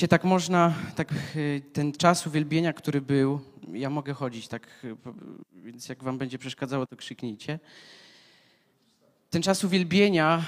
[0.00, 3.40] Wiecie, tak można, tak y, ten czas uwielbienia, który był,
[3.72, 4.96] ja mogę chodzić, tak, y,
[5.54, 7.58] więc jak wam będzie przeszkadzało, to krzyknijcie.
[9.30, 10.44] Ten czas uwielbienia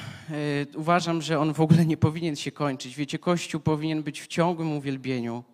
[0.75, 2.97] y, uważam, że on w ogóle nie powinien się kończyć.
[2.97, 5.45] Wiecie, Kościół powinien być w ciągłym uwielbieniu,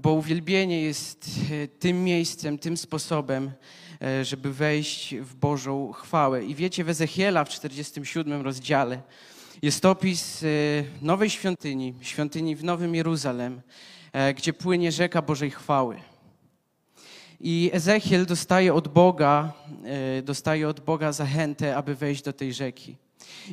[0.00, 1.30] bo uwielbienie jest
[1.78, 3.50] tym miejscem, tym sposobem,
[4.22, 6.44] żeby wejść w Bożą chwałę.
[6.44, 9.02] I wiecie, w Ezechiela w 47 rozdziale
[9.62, 10.46] jest opis e,
[11.02, 13.60] nowej świątyni, świątyni w Nowym Jeruzalem,
[14.12, 16.00] e, gdzie płynie rzeka Bożej chwały.
[17.40, 19.52] I Ezechiel dostaje od Boga,
[20.18, 22.96] e, dostaje od Boga zachętę, aby wejść do tej rzeki.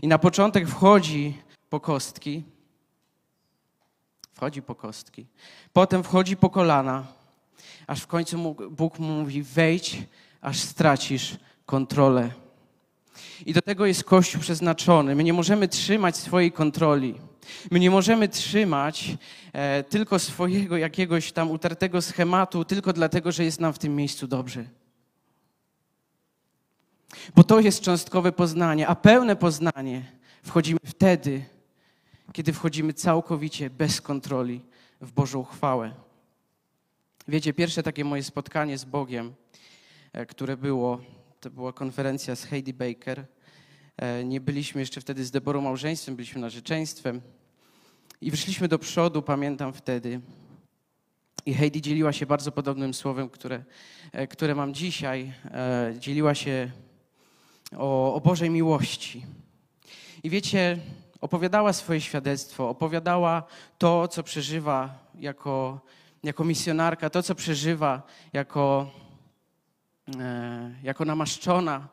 [0.01, 1.37] I na początek wchodzi
[1.69, 2.43] po kostki,
[4.33, 5.25] wchodzi po kostki,
[5.73, 7.07] potem wchodzi po kolana,
[7.87, 10.03] aż w końcu Bóg mu mówi: wejdź,
[10.41, 12.42] aż stracisz kontrolę.
[13.45, 15.15] I do tego jest Kościół przeznaczony.
[15.15, 17.15] My nie możemy trzymać swojej kontroli.
[17.71, 19.17] My nie możemy trzymać
[19.53, 24.27] e, tylko swojego jakiegoś tam utartego schematu, tylko dlatego, że jest nam w tym miejscu
[24.27, 24.65] dobrze.
[27.35, 30.01] Bo to jest cząstkowe poznanie, a pełne poznanie
[30.43, 31.45] wchodzimy wtedy,
[32.33, 34.61] kiedy wchodzimy całkowicie bez kontroli
[35.01, 35.93] w Bożą chwałę.
[37.27, 39.33] Wiecie, pierwsze takie moje spotkanie z Bogiem,
[40.13, 41.01] e, które było,
[41.43, 43.25] to była konferencja z Heidi Baker.
[43.97, 47.21] E, Nie byliśmy jeszcze wtedy z Deborą małżeństwem, byliśmy narzeczeństwem.
[48.21, 50.21] I wyszliśmy do przodu, pamiętam wtedy.
[51.45, 53.63] I Heidi dzieliła się bardzo podobnym słowem, które,
[54.11, 55.33] e, które mam dzisiaj.
[55.45, 56.71] E, Dzieliła się
[57.77, 59.25] o, o Bożej miłości.
[60.23, 60.77] I wiecie,
[61.21, 63.43] opowiadała swoje świadectwo, opowiadała
[63.77, 65.81] to, co przeżywa jako,
[66.23, 68.01] jako misjonarka, to, co przeżywa
[68.33, 68.91] jako,
[70.83, 71.87] jako namaszczona.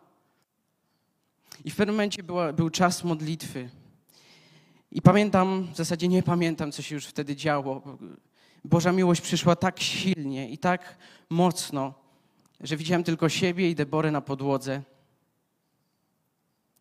[1.64, 3.70] I w pewnym momencie była, był czas modlitwy.
[4.92, 7.98] I pamiętam, w zasadzie nie pamiętam, co się już wtedy działo.
[8.64, 10.96] Boża miłość przyszła tak silnie i tak
[11.30, 11.94] mocno,
[12.60, 14.82] że widziałem tylko siebie i Deborę na podłodze.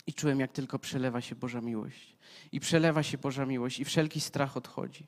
[0.08, 2.16] I czułem, jak tylko przelewa się Boża miłość.
[2.52, 5.08] I przelewa się Boża miłość, i wszelki strach odchodzi.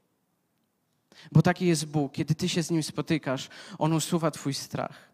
[1.31, 2.13] Bo taki jest Bóg.
[2.13, 5.10] Kiedy ty się z Nim spotykasz, On usuwa Twój strach.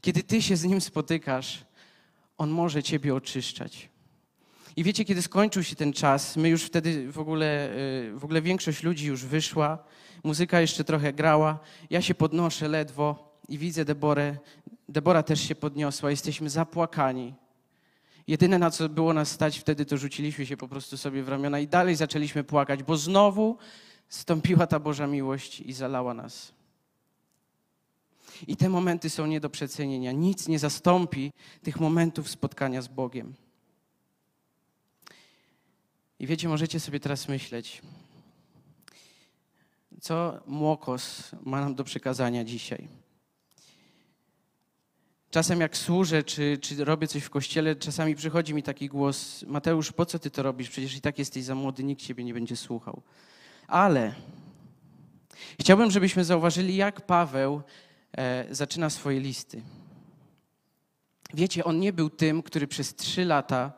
[0.00, 1.64] Kiedy ty się z Nim spotykasz,
[2.38, 3.88] On może Ciebie oczyszczać.
[4.76, 8.42] I wiecie, kiedy skończył się ten czas, my już wtedy w ogóle, y, w ogóle
[8.42, 9.78] większość ludzi już wyszła,
[10.24, 11.58] muzyka jeszcze trochę grała,
[11.90, 14.36] ja się podnoszę ledwo i widzę Deborę.
[14.88, 17.34] Debora też się podniosła, jesteśmy zapłakani.
[18.26, 21.58] Jedyne, na co było nas stać wtedy, to rzuciliśmy się po prostu sobie w ramiona
[21.60, 23.58] i dalej zaczęliśmy płakać, bo znowu
[24.08, 26.57] stąpiła ta Boża miłość i zalała nas.
[28.46, 30.12] I te momenty są nie do przecenienia.
[30.12, 31.32] Nic nie zastąpi
[31.62, 33.34] tych momentów spotkania z Bogiem.
[36.18, 37.82] I wiecie, możecie sobie teraz myśleć,
[40.00, 42.88] co Młokos ma nam do przekazania dzisiaj.
[45.30, 49.92] Czasem jak służę, czy, czy robię coś w kościele, czasami przychodzi mi taki głos, Mateusz,
[49.92, 50.70] po co ty to robisz?
[50.70, 53.02] Przecież i tak jesteś za młody, nikt ciebie nie będzie słuchał.
[53.66, 54.14] Ale
[55.60, 57.62] chciałbym, żebyśmy zauważyli, jak Paweł
[58.50, 59.62] zaczyna swoje listy.
[61.34, 63.72] Wiecie, on nie był tym, który przez trzy lata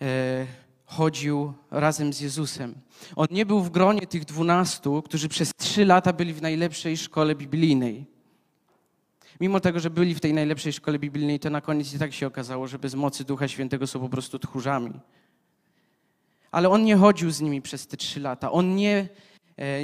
[0.00, 0.46] e,
[0.84, 2.74] chodził razem z Jezusem.
[3.16, 7.34] On nie był w gronie tych dwunastu, którzy przez trzy lata byli w najlepszej szkole
[7.34, 8.06] biblijnej.
[9.40, 12.26] Mimo tego, że byli w tej najlepszej szkole biblijnej, to na koniec i tak się
[12.26, 14.92] okazało, że bez mocy Ducha Świętego są po prostu tchórzami.
[16.50, 18.52] Ale on nie chodził z nimi przez te trzy lata.
[18.52, 19.08] On nie, e,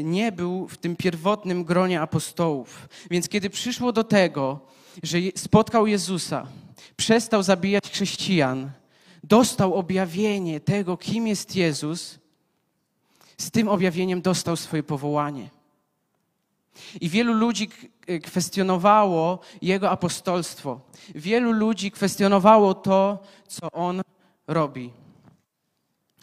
[0.05, 2.88] nie był w tym pierwotnym gronie apostołów.
[3.10, 4.60] Więc kiedy przyszło do tego,
[5.03, 6.47] że spotkał Jezusa,
[6.97, 8.71] przestał zabijać chrześcijan,
[9.25, 12.19] dostał objawienie tego, kim jest Jezus,
[13.38, 15.50] z tym objawieniem dostał swoje powołanie.
[17.00, 17.76] I wielu ludzi k-
[18.23, 20.81] kwestionowało jego apostolstwo.
[21.14, 24.02] Wielu ludzi kwestionowało to, co on
[24.47, 24.93] robi.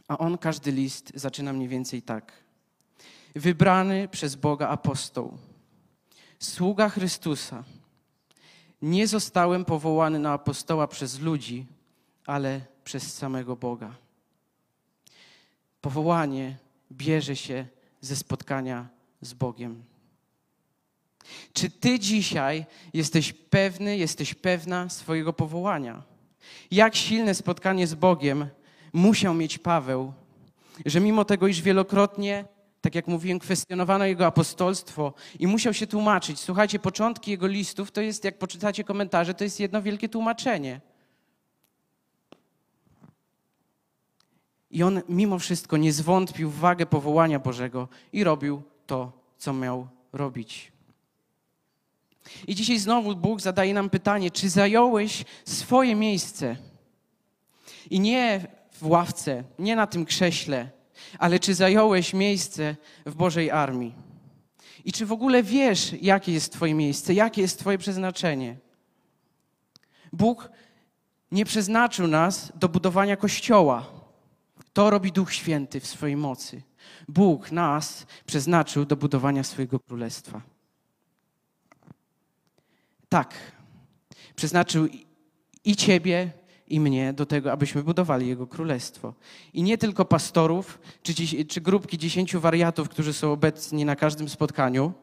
[0.08, 2.32] A on każdy list zaczyna mniej więcej tak.
[3.36, 5.38] Wybrany przez Boga apostoł,
[6.40, 7.64] sługa Chrystusa.
[8.82, 11.66] Nie zostałem powołany na apostoła przez ludzi,
[12.26, 13.96] ale przez samego Boga.
[15.82, 16.58] Powołanie
[16.92, 17.66] bierze się
[18.02, 18.88] ze spotkania
[19.22, 19.84] z Bogiem.
[21.54, 26.04] Czy ty dzisiaj jesteś pewny, jesteś pewna swojego powołania?
[26.72, 28.48] Jak silne spotkanie z Bogiem
[28.94, 30.14] musiał mieć Paweł,
[30.86, 32.46] że mimo tego, iż wielokrotnie,
[32.82, 36.40] tak jak mówiłem, kwestionowano jego apostolstwo i musiał się tłumaczyć.
[36.40, 40.82] Słuchajcie, początki jego listów to jest, jak poczytacie komentarze, to jest jedno wielkie tłumaczenie.
[44.72, 49.88] I on mimo wszystko nie zwątpił w wagę powołania Bożego i robił to, co miał
[50.14, 50.72] robić.
[52.48, 56.56] I dzisiaj znowu Bóg zadaje nam pytanie, czy zająłeś swoje miejsce?
[57.90, 60.70] I nie w ławce, nie na tym krześle,
[61.20, 62.76] ale czy zająłeś miejsce
[63.06, 63.94] w Bożej armii?
[64.86, 68.58] I czy w ogóle wiesz, jakie jest Twoje miejsce, jakie jest Twoje przeznaczenie?
[70.14, 70.50] Bóg
[71.32, 73.86] nie przeznaczył nas do budowania kościoła.
[74.74, 76.62] To robi Duch Święty w swojej mocy.
[77.08, 80.42] Bóg nas przeznaczył do budowania swojego królestwa.
[83.10, 83.34] Tak,
[84.36, 84.88] przeznaczył
[85.64, 86.32] i Ciebie,
[86.70, 89.14] i mnie do tego, abyśmy budowali Jego królestwo.
[89.54, 91.14] I nie tylko pastorów, czy,
[91.48, 94.94] czy grupki dziesięciu wariatów, którzy są obecni na każdym spotkaniu,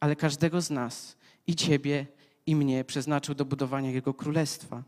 [0.00, 1.16] ale każdego z nas,
[1.46, 2.06] i Ciebie,
[2.46, 4.82] i mnie przeznaczył do budowania Jego królestwa.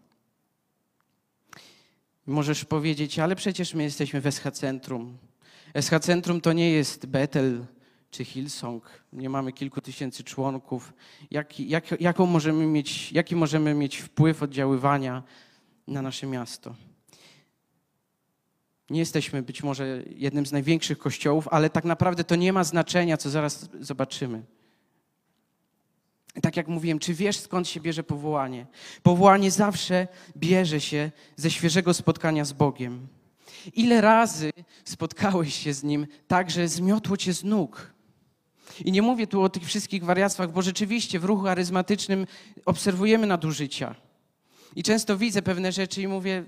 [2.27, 5.19] Możesz powiedzieć, ale przecież my jesteśmy w SH Centrum.
[5.81, 7.67] SH Centrum to nie jest Betel
[8.11, 8.85] czy Hillsong.
[9.13, 10.93] Nie mamy kilku tysięcy członków.
[11.31, 15.23] Jak, jak, jaką możemy mieć, jaki możemy mieć wpływ oddziaływania
[15.87, 16.75] na nasze miasto?
[18.91, 23.17] Nie jesteśmy być może jednym z największych kościołów, ale tak naprawdę to nie ma znaczenia,
[23.17, 24.43] co zaraz zobaczymy.
[26.43, 28.67] Tak jak mówiłem, czy wiesz skąd się bierze powołanie?
[29.03, 33.09] Powołanie zawsze bierze się ze świeżego spotkania z Bogiem.
[33.75, 34.51] Ile razy
[34.85, 37.95] spotkałeś się z Nim tak, że zmiotło cię z nóg?
[38.85, 42.27] I nie mówię tu o tych wszystkich wariactwach, bo rzeczywiście w ruchu charyzmatycznym
[42.67, 43.95] obserwujemy nadużycia.
[44.77, 46.45] I często widzę pewne rzeczy i mówię,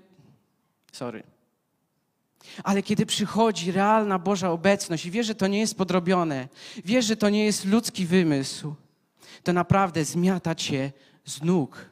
[0.93, 1.23] sorry.
[2.65, 6.49] Ale kiedy przychodzi realna Boża obecność i wiesz, że to nie jest podrobione,
[6.85, 8.75] wiesz, że to nie jest ludzki wymysł,
[9.43, 10.93] to naprawdę zmiata cię
[11.25, 11.91] z nóg.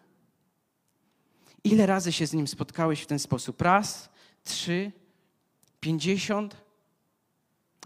[1.65, 3.62] Ile razy się z nim spotkałeś w ten sposób?
[3.62, 4.09] Raz,
[4.44, 4.93] trzy,
[5.81, 6.56] pięćdziesiąt,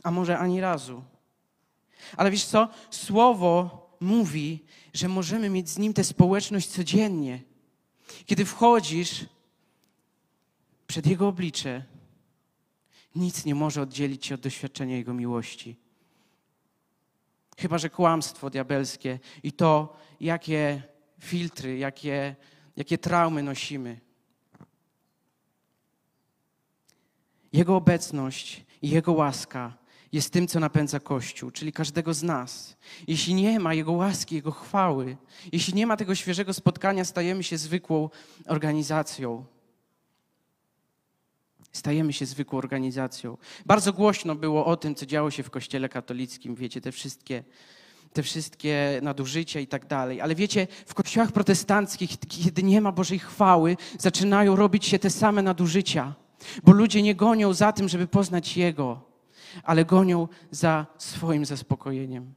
[0.03, 1.03] a może ani razu.
[2.17, 2.69] Ale wiesz co?
[2.91, 4.65] Słowo mówi,
[4.95, 7.43] że możemy mieć z nim tę społeczność codziennie.
[8.27, 9.27] Kiedy wchodzisz
[10.87, 11.85] przed Jego oblicze,
[13.15, 15.77] nic nie może oddzielić cię od doświadczenia Jego miłości.
[17.59, 20.83] Chyba, że kłamstwo diabelskie i to, jakie
[21.21, 22.37] filtry, jakie,
[22.77, 24.01] jakie traumy nosimy.
[27.53, 29.84] Jego obecność i Jego łaska
[30.15, 32.77] jest tym, co napędza Kościół, czyli każdego z nas.
[33.07, 35.17] Jeśli nie ma Jego łaski, Jego chwały,
[35.53, 38.11] jeśli nie ma tego świeżego spotkania, stajemy się zwykłą
[38.47, 39.45] organizacją.
[41.73, 43.37] Stajemy się zwykłą organizacją.
[43.67, 47.45] Bardzo głośno było o tym, co działo się w Kościele katolickim, wiecie, te wszystkie,
[48.13, 50.21] te wszystkie nadużycia i tak dalej.
[50.21, 55.43] Ale wiecie, w kościołach protestanckich, kiedy nie ma Bożej chwały, zaczynają robić się te same
[55.43, 56.15] nadużycia,
[56.65, 59.14] bo ludzie nie gonią za tym, żeby poznać Jego
[59.63, 62.35] ale gonią za swoim zaspokojeniem.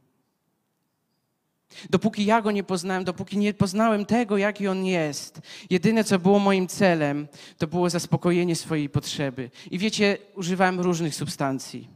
[1.90, 6.38] Dopóki ja go nie poznałem, dopóki nie poznałem tego, jaki on jest, jedyne co było
[6.38, 7.28] moim celem,
[7.58, 9.50] to było zaspokojenie swojej potrzeby.
[9.70, 11.88] I wiecie, używałem różnych substancji.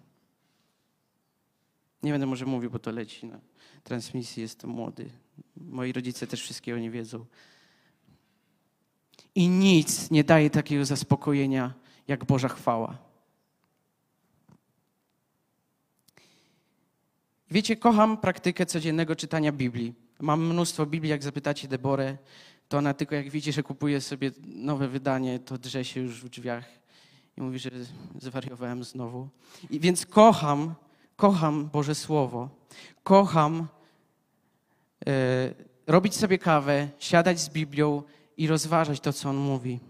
[2.02, 3.40] Nie będę może mówił, bo to leci na
[3.84, 5.10] transmisji, jestem młody.
[5.56, 7.26] Moi rodzice też wszystkiego nie wiedzą.
[9.34, 11.74] I nic nie daje takiego zaspokojenia
[12.08, 13.11] jak Boża chwała.
[17.52, 19.94] Wiecie, kocham praktykę codziennego czytania Biblii.
[20.20, 22.16] Mam mnóstwo Biblii, jak zapytacie Deborę,
[22.68, 26.28] to ona tylko jak widzi, że kupuje sobie nowe wydanie, to drze się już w
[26.28, 26.64] drzwiach
[27.36, 27.70] i mówi, że
[28.18, 29.28] zwariowałem znowu.
[29.70, 30.74] I więc kocham,
[31.16, 32.48] kocham Boże Słowo.
[33.02, 33.68] Kocham
[35.06, 35.54] e,
[35.86, 38.02] robić sobie kawę, siadać z Biblią
[38.36, 39.80] i rozważać to, co On mówi.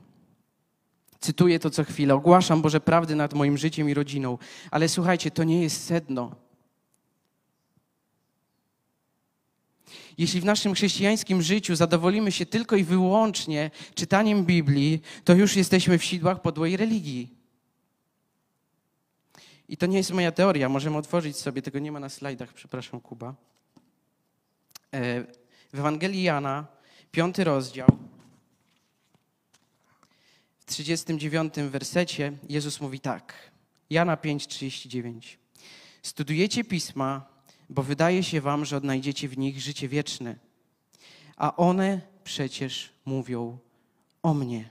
[1.21, 4.39] Cytuję to co chwilę, ogłaszam Boże prawdy nad moim życiem i rodziną.
[4.71, 6.42] Ale słuchajcie, to nie jest sedno.
[10.19, 15.99] Jeśli w naszym chrześcijańskim życiu zadowolimy się tylko i wyłącznie czytaniem Biblii, to już jesteśmy
[15.99, 17.35] w sidłach podłej religii.
[19.69, 23.01] I to nie jest moja teoria, możemy otworzyć sobie, tego nie ma na slajdach, przepraszam,
[23.01, 23.35] Kuba.
[24.95, 25.25] E,
[25.73, 26.67] w Ewangelii Jana,
[27.11, 27.89] piąty rozdział,
[30.59, 33.35] w 39 wersecie Jezus mówi tak.
[33.91, 35.37] Jana 5:39.
[36.03, 37.32] Studujecie pisma,
[37.71, 40.37] bo wydaje się wam, że odnajdziecie w nich życie wieczne,
[41.37, 43.59] a one przecież mówią
[44.23, 44.69] o mnie.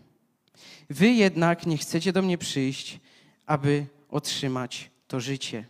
[0.90, 3.00] Wy jednak nie chcecie do mnie przyjść,
[3.46, 5.66] aby otrzymać to życie.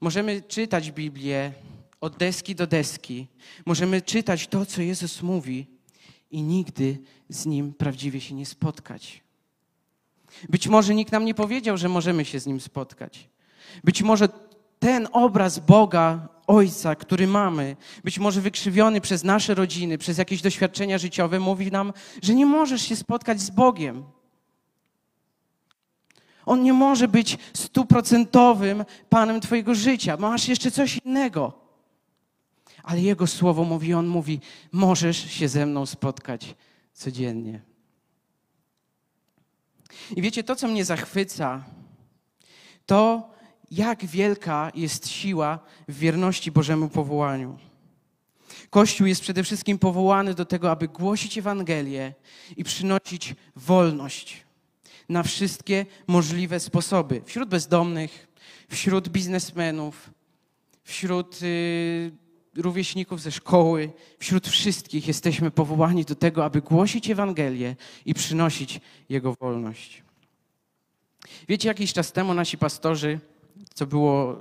[0.00, 1.52] Możemy czytać Biblię
[2.00, 3.26] od deski do deski.
[3.66, 5.66] Możemy czytać to, co Jezus mówi
[6.30, 9.22] i nigdy z Nim prawdziwie się nie spotkać.
[10.48, 13.28] Być może nikt nam nie powiedział, że możemy się z Nim spotkać.
[13.84, 14.28] Być może
[14.80, 20.98] ten obraz Boga, Ojca, który mamy, być może wykrzywiony przez nasze rodziny, przez jakieś doświadczenia
[20.98, 24.04] życiowe, mówi nam, że nie możesz się spotkać z Bogiem.
[26.46, 30.16] On nie może być stuprocentowym Panem Twojego życia.
[30.16, 31.52] Masz jeszcze coś innego.
[32.82, 34.40] Ale Jego słowo mówi, On mówi,
[34.72, 36.54] możesz się ze mną spotkać
[36.92, 37.60] codziennie.
[40.16, 41.64] I wiecie, to, co mnie zachwyca,
[42.86, 43.30] to
[43.70, 45.58] jak wielka jest siła
[45.88, 47.58] w wierności Bożemu powołaniu.
[48.70, 52.14] Kościół jest przede wszystkim powołany do tego, aby głosić Ewangelię
[52.56, 54.44] i przynosić wolność
[55.08, 57.22] na wszystkie możliwe sposoby.
[57.24, 58.28] Wśród bezdomnych,
[58.68, 60.10] wśród biznesmenów,
[60.84, 62.12] wśród y,
[62.56, 69.34] rówieśników ze szkoły, wśród wszystkich jesteśmy powołani do tego, aby głosić Ewangelię i przynosić Jego
[69.40, 70.02] wolność.
[71.48, 73.20] Wiecie, jakiś czas temu nasi pastorzy,
[73.74, 74.36] co było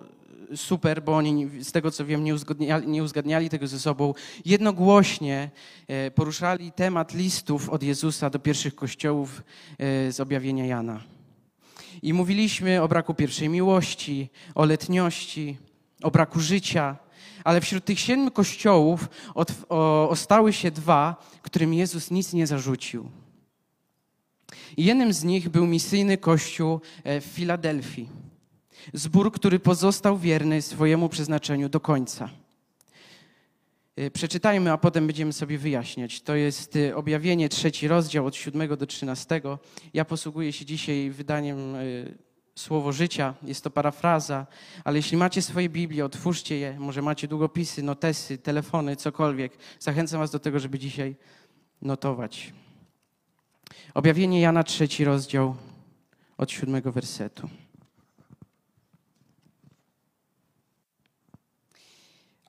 [0.56, 4.14] super, bo oni z tego co wiem nie uzgadniali, nie uzgadniali tego ze sobą,
[4.46, 5.50] jednogłośnie
[5.88, 9.44] e, poruszali temat listów od Jezusa do pierwszych kościołów
[9.78, 11.02] e, z objawienia Jana.
[12.02, 15.58] I mówiliśmy o braku pierwszej miłości, o letniości,
[16.04, 16.98] o braku życia,
[17.44, 19.10] ale wśród tych siedmiu kościołów
[20.10, 23.10] ostały się dwa, którym Jezus nic nie zarzucił.
[24.78, 28.29] I jednym z nich był misyjny kościół e, w Filadelfii.
[28.94, 32.30] Zbór, który pozostał wierny swojemu przeznaczeniu do końca.
[33.96, 36.22] E, przeczytajmy, a potem będziemy sobie wyjaśniać.
[36.22, 39.42] To jest e, objawienie, trzeci rozdział od 7 do 13.
[39.94, 41.76] Ja posługuję się dzisiaj wydaniem
[42.60, 43.34] Słowo Życia.
[43.44, 44.48] Jest to parafraza,
[44.84, 46.80] ale jeśli macie swoje Biblię, otwórzcie je.
[46.80, 49.58] Może macie długopisy, notesy, telefony, cokolwiek.
[49.80, 51.16] Zachęcam Was do tego, żeby dzisiaj
[51.82, 52.54] notować.
[53.94, 55.56] Objawienie Jana, trzeci rozdział
[56.38, 57.50] od siódmego wersetu.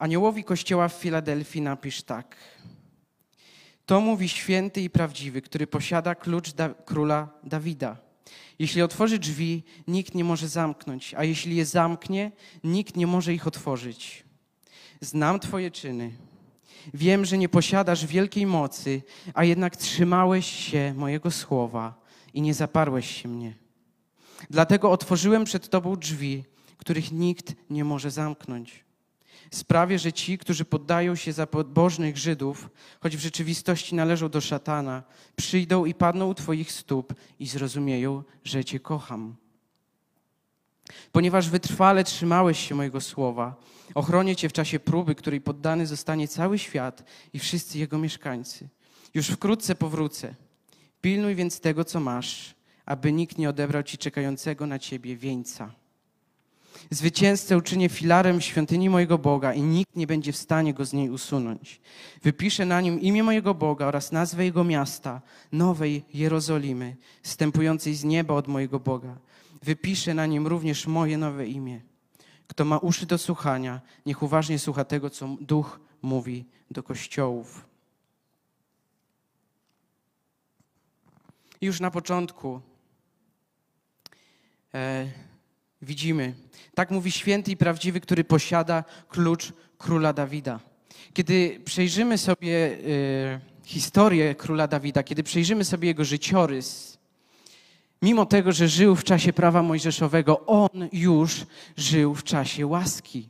[0.00, 2.36] Aniołowi Kościoła w Filadelfii napisz tak.
[3.86, 7.96] To mówi święty i prawdziwy, który posiada klucz da króla Dawida.
[8.58, 12.32] Jeśli otworzy drzwi, nikt nie może zamknąć, a jeśli je zamknie,
[12.64, 14.24] nikt nie może ich otworzyć.
[15.00, 16.12] Znam Twoje czyny
[16.94, 19.02] Wiem, że nie posiadasz wielkiej mocy,
[19.34, 22.00] a jednak trzymałeś się mojego słowa
[22.34, 23.54] i nie zaparłeś się mnie.
[24.50, 26.44] Dlatego otworzyłem przed Tobą drzwi,
[26.76, 28.84] których nikt nie może zamknąć.
[29.50, 35.02] Sprawię, że ci, którzy poddają się za pobożnych Żydów, choć w rzeczywistości należą do szatana,
[35.36, 39.36] przyjdą i padną u Twoich stóp i zrozumieją, że Cię kocham.
[41.12, 43.56] Ponieważ wytrwale trzymałeś się mojego słowa,
[43.94, 48.68] ochronię Cię w czasie próby, której poddany zostanie cały świat i wszyscy jego mieszkańcy.
[49.14, 50.34] Już wkrótce powrócę.
[51.00, 52.54] Pilnuj więc tego, co masz,
[52.86, 55.79] aby nikt nie odebrał Ci czekającego na Ciebie wieńca.
[56.90, 61.10] Zwycięzcę uczynię filarem świątyni mojego Boga i nikt nie będzie w stanie go z niej
[61.10, 61.80] usunąć.
[62.22, 65.20] Wypiszę na nim imię mojego Boga oraz nazwę jego miasta,
[65.52, 69.16] Nowej Jerozolimy, stępującej z nieba od mojego Boga.
[69.62, 71.80] Wypiszę na nim również moje nowe imię.
[72.46, 77.70] Kto ma uszy do słuchania, niech uważnie słucha tego, co Duch mówi do kościołów.
[81.60, 82.60] Już na początku
[84.74, 85.06] e,
[85.82, 86.34] widzimy,
[86.74, 90.60] tak mówi święty i prawdziwy, który posiada klucz króla Dawida.
[91.12, 96.90] Kiedy przejrzymy sobie e, historię króla Dawida, kiedy przejrzymy sobie jego życiorys,
[98.02, 101.46] Mimo tego, że żył w czasie prawa mojżeszowego, on już
[101.76, 103.28] żył w czasie łaski.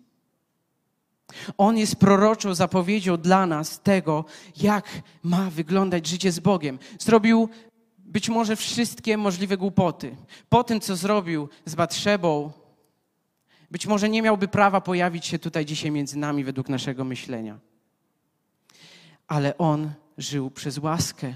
[1.58, 4.24] On jest proroczą zapowiedzią dla nas tego,
[4.56, 6.78] jak ma wyglądać życie z Bogiem.
[6.98, 7.48] Zrobił
[8.10, 10.16] być może wszystkie możliwe głupoty.
[10.48, 12.52] Po tym, co zrobił z Batrzebą,
[13.70, 17.58] być może nie miałby prawa pojawić się tutaj dzisiaj między nami według naszego myślenia.
[19.28, 21.34] Ale on żył przez łaskę.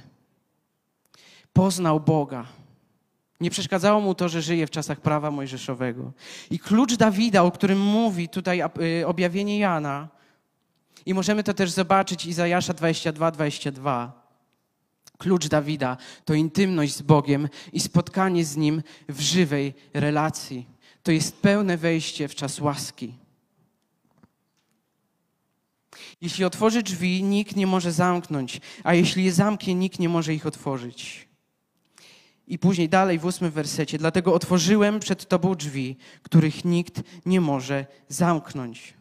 [1.52, 2.47] Poznał Boga
[3.40, 6.12] nie przeszkadzało mu to, że żyje w czasach prawa mojżeszowego.
[6.50, 8.62] I klucz Dawida, o którym mówi tutaj
[9.00, 10.09] y, objawienie Jana,
[11.07, 14.24] i możemy to też zobaczyć Izajasza 22, 22.
[15.18, 20.66] Klucz Dawida to intymność z Bogiem i spotkanie z Nim w żywej relacji.
[21.02, 23.14] To jest pełne wejście w czas łaski.
[26.21, 30.47] Jeśli otworzy drzwi, nikt nie może zamknąć, a jeśli je zamknie, nikt nie może ich
[30.47, 31.28] otworzyć.
[32.47, 33.99] I później dalej w ósmym wersecie.
[33.99, 38.94] Dlatego otworzyłem przed Tobą drzwi, których nikt nie może zamknąć.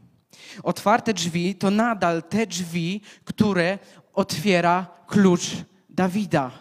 [0.63, 3.79] Otwarte drzwi to nadal te drzwi, które
[4.13, 5.47] otwiera klucz
[5.93, 6.51] Dawida.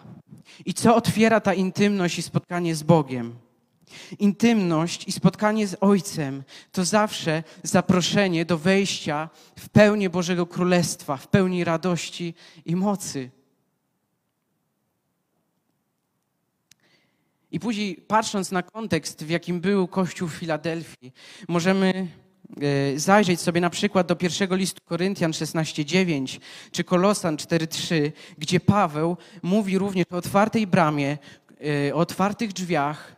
[0.65, 3.35] I co otwiera ta intymność i spotkanie z Bogiem?
[4.19, 11.27] Intymność i spotkanie z Ojcem to zawsze zaproszenie do wejścia w pełnię Bożego Królestwa, w
[11.27, 12.33] pełni radości
[12.65, 13.31] i mocy.
[17.51, 21.13] I później, patrząc na kontekst, w jakim był Kościół w Filadelfii,
[21.47, 22.07] możemy
[22.95, 26.39] zajrzeć sobie na przykład do pierwszego listu Koryntian 16:9
[26.71, 31.17] czy Kolosan 4:3, gdzie Paweł mówi również o otwartej bramie,
[31.87, 33.15] e, o otwartych drzwiach,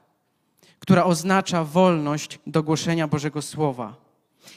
[0.80, 3.96] która oznacza wolność do głoszenia Bożego Słowa.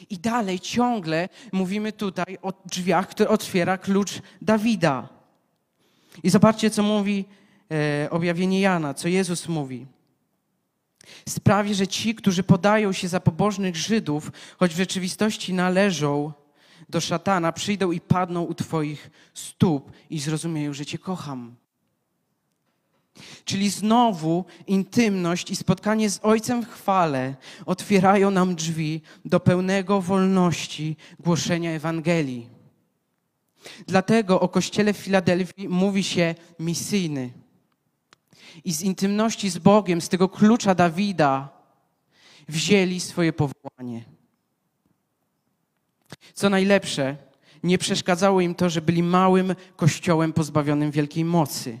[0.09, 5.09] I dalej ciągle mówimy tutaj o drzwiach, które otwiera klucz Dawida.
[6.23, 7.25] I zobaczcie, co mówi
[7.71, 9.85] e, objawienie Jana, co Jezus mówi.
[11.29, 16.33] Sprawi, że ci, którzy podają się za pobożnych Żydów, choć w rzeczywistości należą
[16.89, 21.55] do szatana, przyjdą i padną u Twoich stóp i zrozumieją, że Cię kocham.
[23.45, 27.35] Czyli znowu intymność i spotkanie z Ojcem w chwale
[27.65, 32.49] otwierają nam drzwi do pełnego wolności głoszenia Ewangelii.
[33.87, 37.29] Dlatego o Kościele w Filadelfii mówi się misyjny.
[38.65, 41.49] I z intymności z Bogiem, z tego klucza Dawida,
[42.47, 44.05] wzięli swoje powołanie.
[46.33, 47.17] Co najlepsze,
[47.63, 51.79] nie przeszkadzało im to, że byli małym kościołem pozbawionym wielkiej mocy.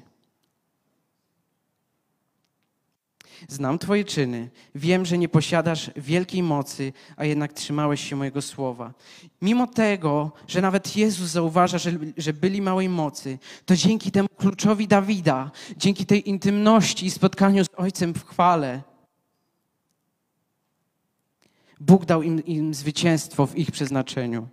[3.47, 4.49] Znam Twoje czyny.
[4.75, 8.93] Wiem, że nie posiadasz wielkiej mocy, a jednak trzymałeś się mojego słowa.
[9.41, 14.87] Mimo tego, że nawet Jezus zauważa, że, że byli małej mocy, to dzięki temu kluczowi
[14.87, 18.81] Dawida, dzięki tej intymności i spotkaniu z Ojcem w chwale,
[21.79, 24.47] Bóg dał im, im zwycięstwo w ich przeznaczeniu.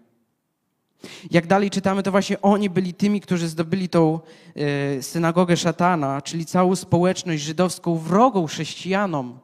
[1.31, 4.21] Jak dalej czytamy, to właśnie oni byli tymi, którzy zdobyli tą
[4.55, 9.39] e, synagogę szatana, czyli całą społeczność żydowską wrogą chrześcijanom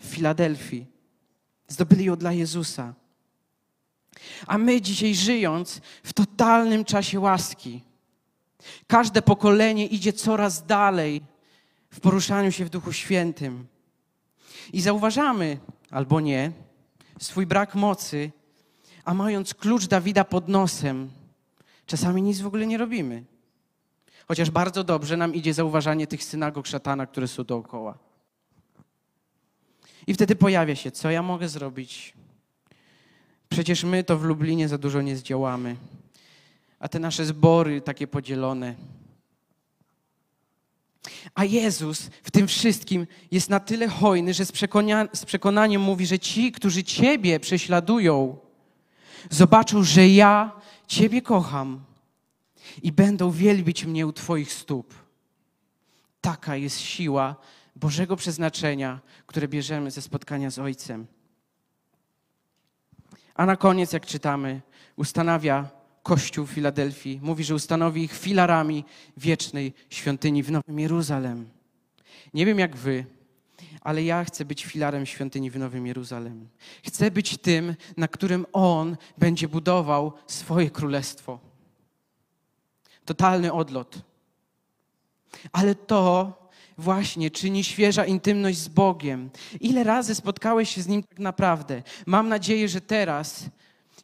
[0.00, 0.86] w Filadelfii.
[1.68, 2.94] Zdobyli ją dla Jezusa.
[4.46, 7.82] A my dzisiaj żyjąc w totalnym czasie łaski,
[8.86, 11.22] każde pokolenie idzie coraz dalej
[11.90, 13.66] w poruszaniu się w Duchu Świętym.
[14.72, 15.58] I zauważamy,
[15.90, 16.52] albo nie,
[17.20, 18.30] swój brak mocy
[19.04, 21.10] a mając klucz Dawida pod nosem,
[21.86, 23.24] czasami nic w ogóle nie robimy.
[24.28, 27.98] Chociaż bardzo dobrze nam idzie zauważanie tych synagog szatana, które są dookoła.
[30.06, 32.14] I wtedy pojawia się, co ja mogę zrobić?
[33.48, 35.76] Przecież my to w Lublinie za dużo nie zdziałamy.
[36.78, 38.74] A te nasze zbory takie podzielone.
[41.34, 44.52] A Jezus w tym wszystkim jest na tyle hojny, że z,
[45.12, 48.38] z przekonaniem mówi, że ci, którzy Ciebie prześladują,
[49.30, 50.52] zobaczą, że ja
[50.86, 51.84] Ciebie kocham
[52.82, 54.94] i będą wielbić mnie u Twoich stóp.
[56.20, 57.36] Taka jest siła
[57.76, 61.06] Bożego przeznaczenia, które bierzemy ze spotkania z Ojcem.
[63.34, 64.60] A na koniec, jak czytamy,
[64.96, 65.68] ustanawia
[66.02, 67.20] Kościół Filadelfii.
[67.22, 68.84] Mówi, że ustanowi ich filarami
[69.16, 71.48] wiecznej świątyni w Nowym Jeruzalem.
[72.34, 73.06] Nie wiem jak wy,
[73.80, 76.48] ale ja chcę być filarem świątyni w Nowym Jeruzalem.
[76.84, 81.40] Chcę być tym, na którym On będzie budował swoje królestwo.
[83.04, 83.98] Totalny odlot.
[85.52, 86.32] Ale to
[86.78, 89.30] właśnie czyni świeża intymność z Bogiem.
[89.60, 91.82] Ile razy spotkałeś się z Nim tak naprawdę?
[92.06, 93.44] Mam nadzieję, że teraz,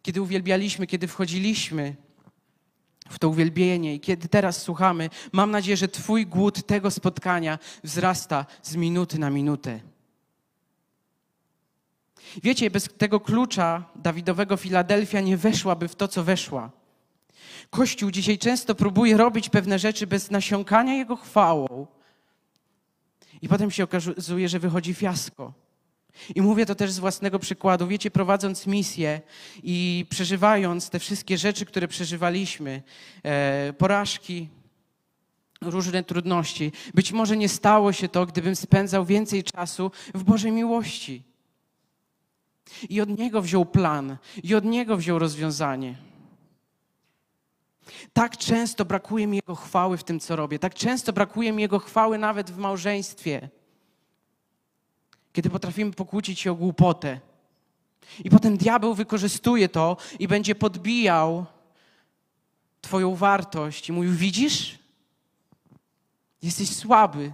[0.03, 1.97] kiedy uwielbialiśmy, kiedy wchodziliśmy
[3.11, 8.47] w to uwielbienie i kiedy teraz słuchamy, mam nadzieję, że Twój głód tego spotkania wzrasta
[8.63, 9.81] z minuty na minutę.
[12.43, 16.71] Wiecie, bez tego klucza Dawidowego Filadelfia nie weszłaby w to, co weszła.
[17.71, 21.87] Kościół dzisiaj często próbuje robić pewne rzeczy bez nasiąkania Jego chwałą.
[23.43, 25.53] I potem się okazuje, że wychodzi fiasko.
[26.35, 27.87] I mówię to też z własnego przykładu.
[27.87, 29.21] Wiecie, prowadząc misję
[29.63, 32.83] i przeżywając te wszystkie rzeczy, które przeżywaliśmy,
[33.23, 34.49] e, porażki,
[35.61, 41.23] różne trudności, być może nie stało się to, gdybym spędzał więcej czasu w Bożej miłości.
[42.89, 45.97] I od Niego wziął plan, i od Niego wziął rozwiązanie.
[48.13, 50.59] Tak często brakuje mi Jego chwały w tym, co robię.
[50.59, 53.49] Tak często brakuje mi Jego chwały nawet w małżeństwie
[55.33, 57.21] kiedy potrafimy pokłócić się o głupotę.
[58.25, 61.47] I potem diabeł wykorzystuje to i będzie podbijał
[62.81, 64.79] Twoją wartość i mówił: Widzisz?
[66.43, 67.33] Jesteś słaby.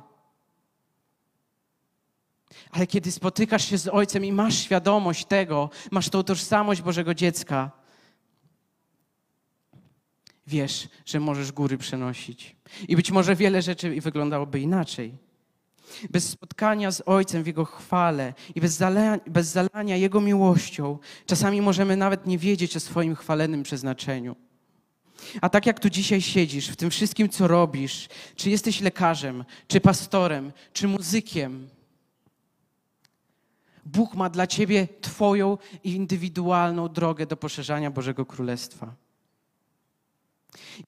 [2.70, 7.70] Ale kiedy spotykasz się z Ojcem i masz świadomość tego, masz tą tożsamość Bożego dziecka,
[10.46, 12.56] wiesz, że możesz góry przenosić.
[12.88, 15.18] I być może wiele rzeczy wyglądałoby inaczej.
[16.10, 21.62] Bez spotkania z Ojcem w Jego chwale i bez zalania, bez zalania Jego miłością, czasami
[21.62, 24.36] możemy nawet nie wiedzieć o swoim chwalenym przeznaczeniu.
[25.40, 29.80] A tak jak tu dzisiaj siedzisz, w tym wszystkim, co robisz, czy jesteś lekarzem, czy
[29.80, 31.68] pastorem, czy muzykiem,
[33.86, 38.94] Bóg ma dla ciebie Twoją indywidualną drogę do poszerzania Bożego Królestwa.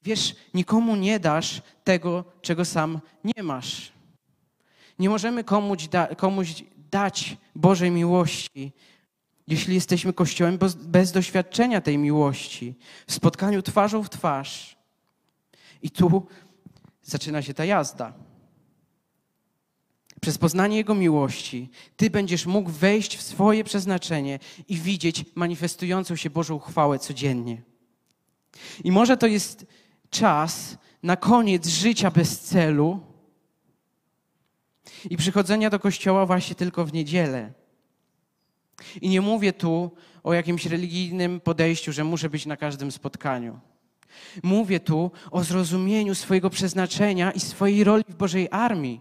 [0.05, 3.93] Wiesz, nikomu nie dasz tego, czego sam nie masz.
[4.99, 8.73] Nie możemy komuś, da, komuś dać Bożej miłości,
[9.49, 12.75] jeśli jesteśmy Kościołem bez, doświadczenia tej miłości,
[13.07, 14.77] w spotkaniu twarzą w twarz.
[15.83, 16.27] I tu
[17.03, 18.13] zaczyna się ta jazda.
[20.21, 26.31] Przez poznanie Jego miłości, Ty będziesz mógł wejść w swoje przeznaczenie i widzieć manifestującą się
[26.31, 27.63] Bożą chwałę codziennie.
[28.85, 29.67] I może to jest
[30.11, 33.08] czas na koniec życia bez celu
[35.11, 37.53] i przychodzenia do kościoła właśnie tylko w niedzielę.
[39.01, 39.91] I nie mówię tu
[40.25, 43.61] o jakimś religijnym podejściu, że muszę być na każdym spotkaniu.
[44.43, 49.01] Mówię tu o zrozumieniu swojego przeznaczenia i swojej roli w Bożej armii.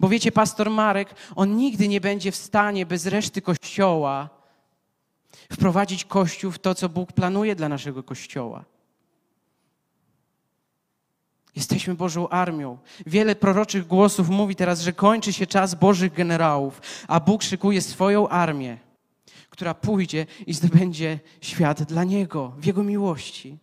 [0.00, 4.30] Bo wiecie, pastor Marek, on nigdy nie będzie w stanie bez reszty kościoła
[5.52, 8.64] wprowadzić kościół w to, co Bóg planuje dla naszego kościoła.
[11.58, 12.78] Jesteśmy Bożą armią.
[13.06, 18.28] Wiele proroczych głosów mówi teraz, że kończy się czas Bożych generałów, a Bóg szykuje swoją
[18.28, 18.78] armię,
[19.50, 23.58] która pójdzie i zdobędzie świat dla Niego, w Jego miłości.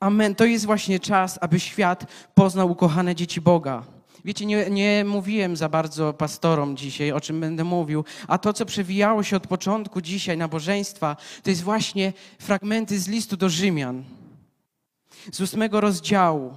[0.00, 0.34] Amen.
[0.34, 3.82] To jest właśnie czas, aby świat poznał ukochane dzieci Boga.
[4.24, 8.66] Wiecie, nie, nie, mówiłem za bardzo pastorom dzisiaj, o czym będę mówił, a to, co
[8.66, 14.04] przewijało się od początku dzisiaj nabożeństwa, to jest właśnie fragmenty z listu do Rzymian
[15.32, 16.56] z ósmego rozdziału,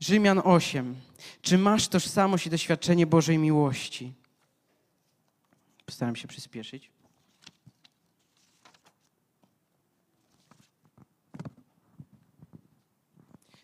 [0.00, 0.94] Rzymian 8.
[1.42, 4.12] Czy masz tożsamość i doświadczenie Bożej miłości?
[5.86, 6.90] Postaram się przyspieszyć.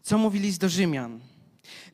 [0.03, 1.21] Co mówi list do Rzymian?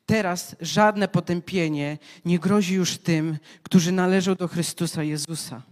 [0.06, 5.62] Teraz żadne potępienie nie grozi już tym, którzy należą do Chrystusa Jezusa.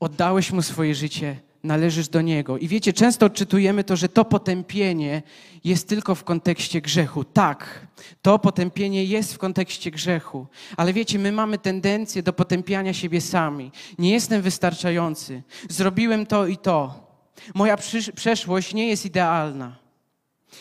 [0.00, 2.58] Oddałeś mu swoje życie należysz do Niego.
[2.58, 5.22] I wiecie, często odczytujemy to, że to potępienie
[5.64, 7.24] jest tylko w kontekście grzechu.
[7.24, 7.86] Tak,
[8.22, 13.72] to potępienie jest w kontekście grzechu, ale wiecie, my mamy tendencję do potępiania siebie sami.
[13.98, 17.06] Nie jestem wystarczający, zrobiłem to i to.
[17.54, 17.76] Moja
[18.14, 19.76] przeszłość nie jest idealna.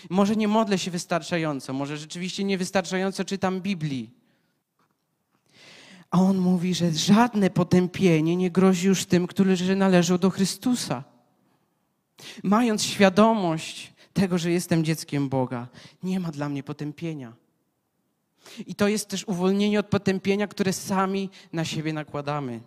[0.09, 4.24] Może nie modlę się wystarczająco, może rzeczywiście niewystarczająco czytam Biblii.
[6.15, 11.03] A on mówi, że żadne potępienie nie grozi już tym, którzy należą do Chrystusa.
[12.43, 15.67] Mając świadomość tego, że jestem dzieckiem Boga,
[16.03, 17.33] nie ma dla mnie potępienia.
[18.67, 22.61] I to jest też uwolnienie od potępienia, które sami na siebie nakładamy.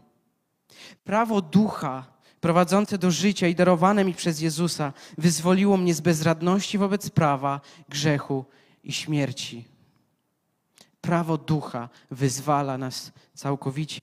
[1.05, 2.07] Prawo ducha
[2.41, 8.45] prowadzące do życia i darowane mi przez Jezusa wyzwoliło mnie z bezradności wobec prawa, grzechu
[8.85, 9.78] i śmierci
[11.09, 14.01] prawo ducha wyzwala nas całkowicie.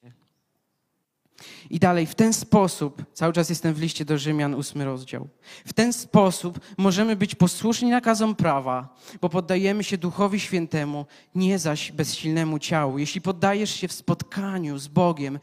[1.70, 5.28] I dalej, w ten sposób, cały czas jestem w liście do Rzymian, ósmy rozdział.
[5.66, 11.92] W ten sposób możemy być posłuszni nakazom prawa, bo poddajemy się Duchowi Świętemu, nie zaś
[11.92, 12.98] bezsilnemu ciału.
[12.98, 15.40] Jeśli poddajesz się w spotkaniu z Bogiem,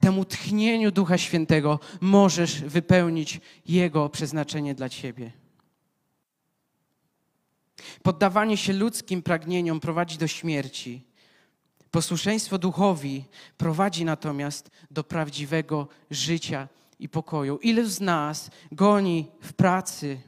[0.00, 5.43] temu tchnieniu Ducha Świętego, możesz wypełnić Jego przeznaczenie dla ciebie.
[8.02, 11.04] Poddawanie się ludzkim pragnieniom prowadzi do śmierci.
[11.90, 13.24] Posłuszeństwo duchowi
[13.56, 16.68] prowadzi natomiast do prawdziwego życia
[16.98, 17.58] i pokoju.
[17.62, 20.18] Ilu z nas goni w pracy?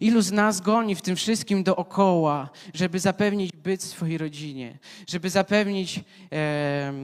[0.00, 6.00] Ilu z nas goni w tym wszystkim dookoła, żeby zapewnić byt swojej rodzinie, żeby zapewnić
[6.32, 6.94] e,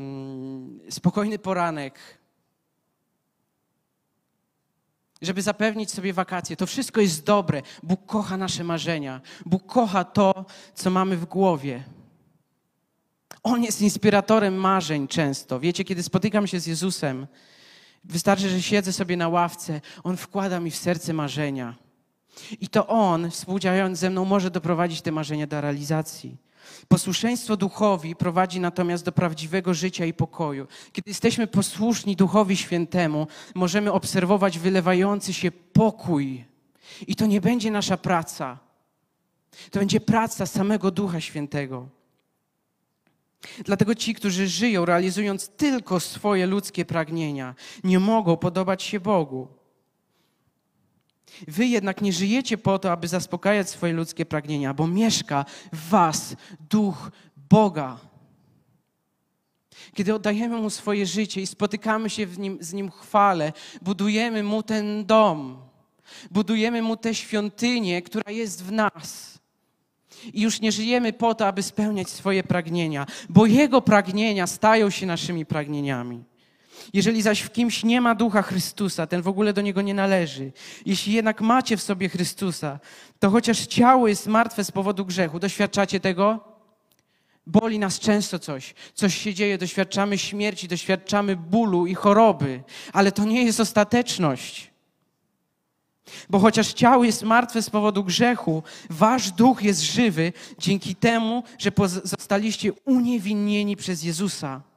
[0.91, 1.99] spokojny poranek,
[5.23, 6.57] żeby zapewnić sobie wakacje.
[6.57, 7.63] To wszystko jest dobre.
[7.83, 9.21] Bóg kocha nasze marzenia.
[9.47, 11.85] Bóg kocha to, co mamy w głowie.
[13.43, 15.61] On jest inspiratorem marzeń często.
[15.61, 17.27] Wiecie, kiedy spotykam się z Jezusem,
[18.05, 21.75] wystarczy, że siedzę sobie na ławce, On wkłada mi w serce marzenia.
[22.61, 26.37] I to On, współdziałając ze mną, może doprowadzić te marzenia do realizacji.
[26.89, 30.67] Posłuszeństwo duchowi prowadzi natomiast do prawdziwego życia i pokoju.
[30.93, 36.45] Kiedy jesteśmy posłuszni duchowi świętemu, możemy obserwować wylewający się pokój.
[37.07, 38.59] I to nie będzie nasza praca.
[39.71, 41.89] To będzie praca samego Ducha Świętego.
[43.65, 47.55] Dlatego ci, którzy żyją realizując tylko swoje ludzkie pragnienia,
[47.85, 49.58] nie mogą podobać się Bogu.
[51.49, 56.37] Wy jednak nie żyjecie po to, aby zaspokajać swoje ludzkie pragnienia, bo mieszka w Was
[56.71, 57.11] duch
[57.51, 57.99] Boga.
[59.95, 65.07] Kiedy oddajemy Mu swoje życie i spotykamy się nim, z Nim chwale, budujemy Mu ten
[65.07, 65.57] dom,
[66.31, 69.39] budujemy Mu tę świątynię, która jest w nas.
[70.33, 75.07] I już nie żyjemy po to, aby spełniać swoje pragnienia, bo Jego pragnienia stają się
[75.07, 76.25] naszymi pragnieniami.
[76.93, 80.53] Jeżeli zaś w kimś nie ma ducha Chrystusa, ten w ogóle do niego nie należy.
[80.87, 82.79] Jeśli jednak macie w sobie Chrystusa,
[83.19, 86.41] to chociaż ciało jest martwe z powodu grzechu, doświadczacie tego?
[87.47, 92.63] Boli nas często coś, coś się dzieje, doświadczamy śmierci, doświadczamy bólu i choroby,
[92.93, 94.71] ale to nie jest ostateczność.
[96.31, 101.71] Bo chociaż ciało jest martwe z powodu grzechu, wasz duch jest żywy dzięki temu, że
[102.05, 104.68] zostaliście uniewinnieni przez Jezusa.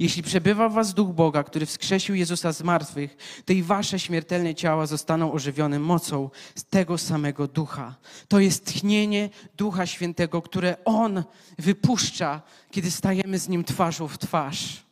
[0.00, 4.54] Jeśli przebywa w was duch Boga, który wskrzesił Jezusa z martwych, to i wasze śmiertelne
[4.54, 7.94] ciała zostaną ożywione mocą z tego samego ducha.
[8.28, 11.24] To jest tchnienie Ducha Świętego, które On
[11.58, 14.86] wypuszcza, kiedy stajemy z Nim twarzą w twarz.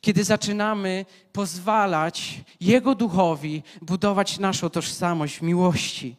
[0.00, 6.16] Kiedy zaczynamy pozwalać Jego duchowi budować naszą tożsamość w miłości.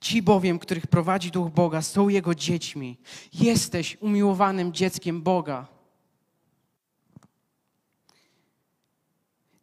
[0.00, 2.96] Ci bowiem, których prowadzi duch Boga, są Jego dziećmi.
[3.32, 5.79] Jesteś umiłowanym dzieckiem Boga.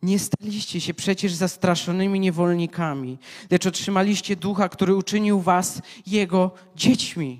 [0.08, 3.18] Nie staliście się przecież zastraszonymi niewolnikami,
[3.52, 7.40] lecz otrzymaliście ducha, który uczynił was Jego dziećmi.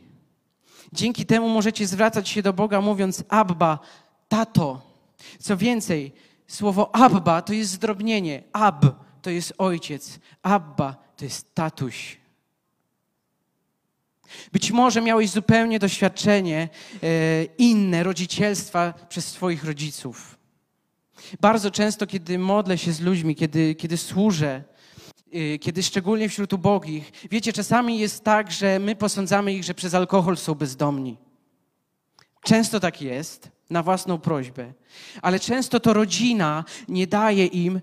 [0.94, 3.80] Dzięki temu możecie zwracać się do Boga mówiąc Abba,
[4.28, 4.82] tato.
[5.40, 6.12] Co więcej,
[6.48, 8.44] słowo Abba to jest zdrobnienie.
[8.54, 8.86] Ab
[9.22, 10.20] to jest ojciec.
[10.44, 12.18] Abba to jest tatuś.
[14.52, 16.70] Być może miałeś zupełnie doświadczenie
[17.04, 20.37] e, inne rodzicielstwa przez swoich rodziców.
[21.42, 24.64] Bardzo często, kiedy modlę się z ludźmi, kiedy, kiedy służę,
[25.36, 29.94] y, kiedy szczególnie wśród ubogich, wiecie, czasami jest tak, że my posądzamy ich, że przez
[29.94, 31.18] alkohol są bezdomni.
[32.44, 34.74] Często tak jest, na własną prośbę,
[35.22, 37.82] ale często to rodzina nie daje im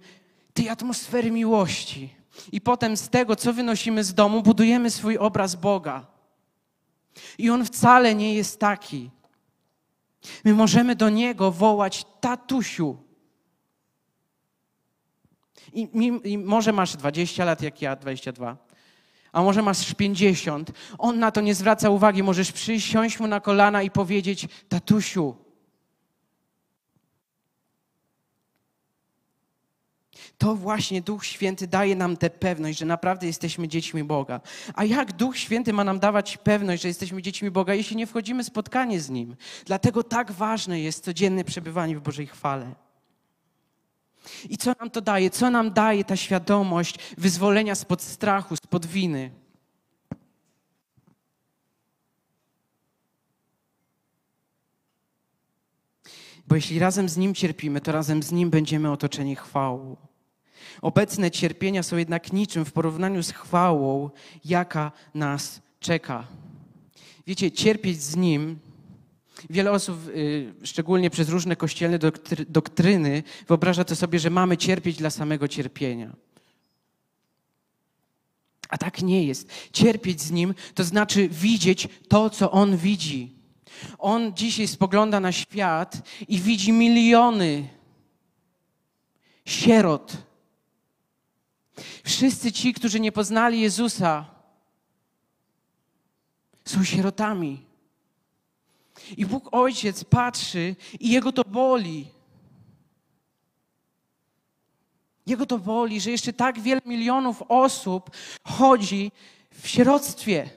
[0.54, 2.14] tej atmosfery miłości.
[2.52, 6.06] I potem z tego, co wynosimy z domu, budujemy swój obraz Boga.
[7.38, 9.10] I on wcale nie jest taki.
[10.44, 12.96] My możemy do niego wołać tatusiu.
[15.74, 15.88] I,
[16.24, 18.56] I, może masz 20 lat, jak ja, 22.
[19.32, 20.72] A może masz 50.
[20.98, 22.22] On na to nie zwraca uwagi.
[22.22, 25.36] Możesz przyjść, siąść mu na kolana i powiedzieć: Tatusiu.
[30.38, 34.40] To właśnie Duch Święty daje nam tę pewność, że naprawdę jesteśmy dziećmi Boga.
[34.74, 38.44] A jak Duch Święty ma nam dawać pewność, że jesteśmy dziećmi Boga, jeśli nie wchodzimy
[38.44, 39.36] w spotkanie z Nim?
[39.66, 42.83] Dlatego tak ważne jest codzienne przebywanie w Bożej chwale.
[44.48, 45.30] I co nam to daje?
[45.30, 49.30] Co nam daje ta świadomość wyzwolenia spod strachu, spod winy?
[56.48, 59.96] Bo jeśli razem z Nim cierpimy, to razem z Nim będziemy otoczeni chwałą.
[60.82, 64.10] Obecne cierpienia są jednak niczym w porównaniu z chwałą,
[64.44, 66.26] jaka nas czeka.
[67.26, 68.58] Wiecie, cierpieć z Nim
[69.50, 71.98] Wiele osób, y, szczególnie przez różne kościelne
[72.48, 76.16] doktryny, wyobraża to sobie, że mamy cierpieć dla samego cierpienia.
[78.68, 79.48] A tak nie jest.
[79.72, 83.34] Cierpieć z Nim to znaczy widzieć to, co On widzi.
[83.98, 87.68] On dzisiaj spogląda na świat i widzi miliony
[89.44, 90.16] sierot.
[92.04, 94.26] Wszyscy ci, którzy nie poznali Jezusa,
[96.64, 97.73] są sierotami.
[99.16, 102.08] I Bóg Ojciec patrzy i Jego to boli.
[105.26, 108.10] Jego to boli, że jeszcze tak wiele milionów osób
[108.44, 109.12] chodzi
[109.50, 110.50] w sieroctwie,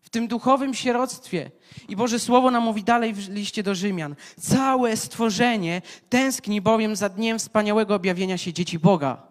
[0.00, 1.50] w tym duchowym sieroctwie.
[1.88, 4.14] I Boże Słowo nam mówi dalej w liście do Rzymian.
[4.40, 9.29] Całe stworzenie tęskni bowiem za dniem wspaniałego objawienia się dzieci Boga.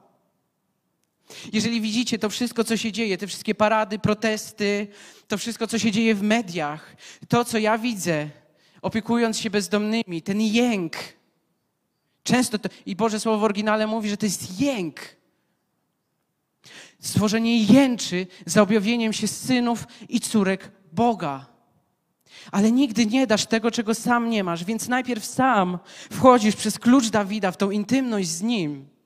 [1.53, 4.87] Jeżeli widzicie to wszystko, co się dzieje, te wszystkie parady, protesty,
[5.27, 6.95] to wszystko, co się dzieje w mediach,
[7.27, 8.29] to, co ja widzę,
[8.81, 10.95] opiekując się bezdomnymi, ten jęk.
[12.23, 14.99] Często to, i Boże Słowo w oryginale mówi, że to jest jęk.
[16.99, 21.45] Stworzenie jęczy za objawieniem się synów i córek Boga.
[22.51, 25.79] Ale nigdy nie dasz tego, czego sam nie masz, więc najpierw sam
[26.11, 28.98] wchodzisz przez klucz Dawida w tą intymność z Nim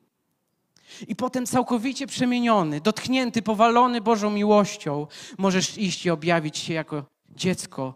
[1.07, 7.95] i potem całkowicie przemieniony, dotknięty, powalony Bożą miłością, możesz iść i objawić się jako dziecko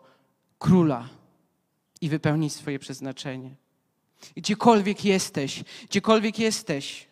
[0.59, 1.09] króla
[2.01, 3.55] i wypełnić swoje przeznaczenie.
[4.35, 7.07] I gdziekolwiek jesteś, gdziekolwiek jesteś,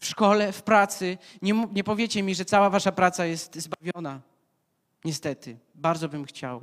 [0.00, 1.18] w szkole, w pracy.
[1.42, 4.20] Nie, nie powiecie mi, że cała wasza praca jest zbawiona.
[5.04, 6.60] Niestety, bardzo bym chciał.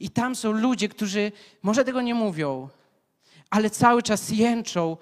[0.00, 2.68] I tam są ludzie, którzy może tego nie mówią,
[3.50, 4.96] ale cały czas jęczą,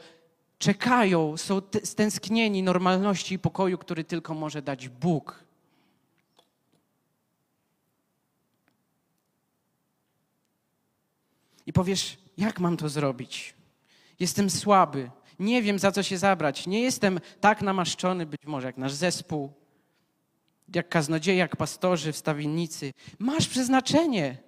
[0.60, 5.44] czekają, są stęsknieni normalności i pokoju, który tylko może dać Bóg.
[11.66, 13.54] I powiesz, jak mam to zrobić?
[14.20, 18.76] Jestem słaby, nie wiem za co się zabrać, nie jestem tak namaszczony być może jak
[18.76, 19.52] nasz zespół,
[20.74, 22.92] jak kaznodzieje, jak pastorzy, wstawiennicy.
[23.18, 24.38] Masz przeznaczenie,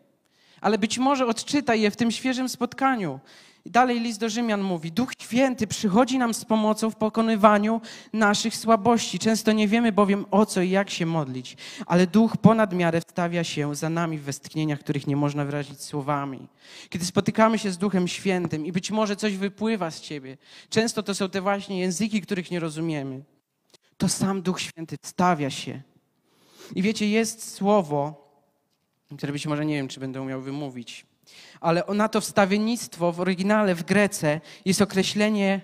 [0.62, 3.20] ale być może odczytaj je w tym świeżym spotkaniu.
[3.64, 7.80] I dalej list do Rzymian mówi: Duch Święty przychodzi nam z pomocą w pokonywaniu
[8.12, 9.18] naszych słabości.
[9.18, 13.44] Często nie wiemy bowiem o co i jak się modlić, ale Duch ponad miarę wstawia
[13.44, 16.48] się za nami w westchnieniach, których nie można wyrazić słowami.
[16.88, 20.36] Kiedy spotykamy się z Duchem Świętym i być może coś wypływa z ciebie,
[20.70, 23.22] często to są te właśnie języki, których nie rozumiemy,
[23.96, 25.82] to sam Duch Święty wstawia się.
[26.74, 28.21] I wiecie, jest słowo,
[29.16, 31.06] które być może nie wiem, czy będę umiał wymówić,
[31.60, 35.60] ale na to wstawiennictwo w oryginale w Grece jest określenie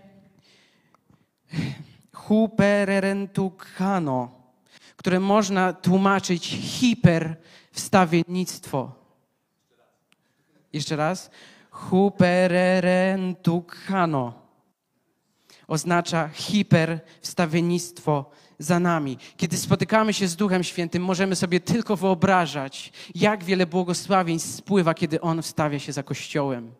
[2.12, 4.30] hupererentukano,
[4.96, 8.92] które można tłumaczyć hiperwstawiennictwo.
[10.72, 11.30] Jeszcze raz.
[11.70, 14.48] Hupererentukano
[15.68, 19.18] oznacza hiperwstawiennictwo za nami.
[19.36, 25.20] Kiedy spotykamy się z Duchem Świętym, możemy sobie tylko wyobrażać, jak wiele błogosławień spływa, kiedy
[25.20, 26.72] On wstawia się za Kościołem.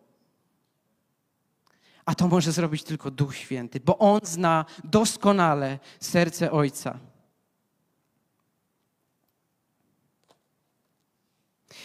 [2.05, 6.99] A to może zrobić tylko Duch Święty, bo On zna doskonale serce Ojca.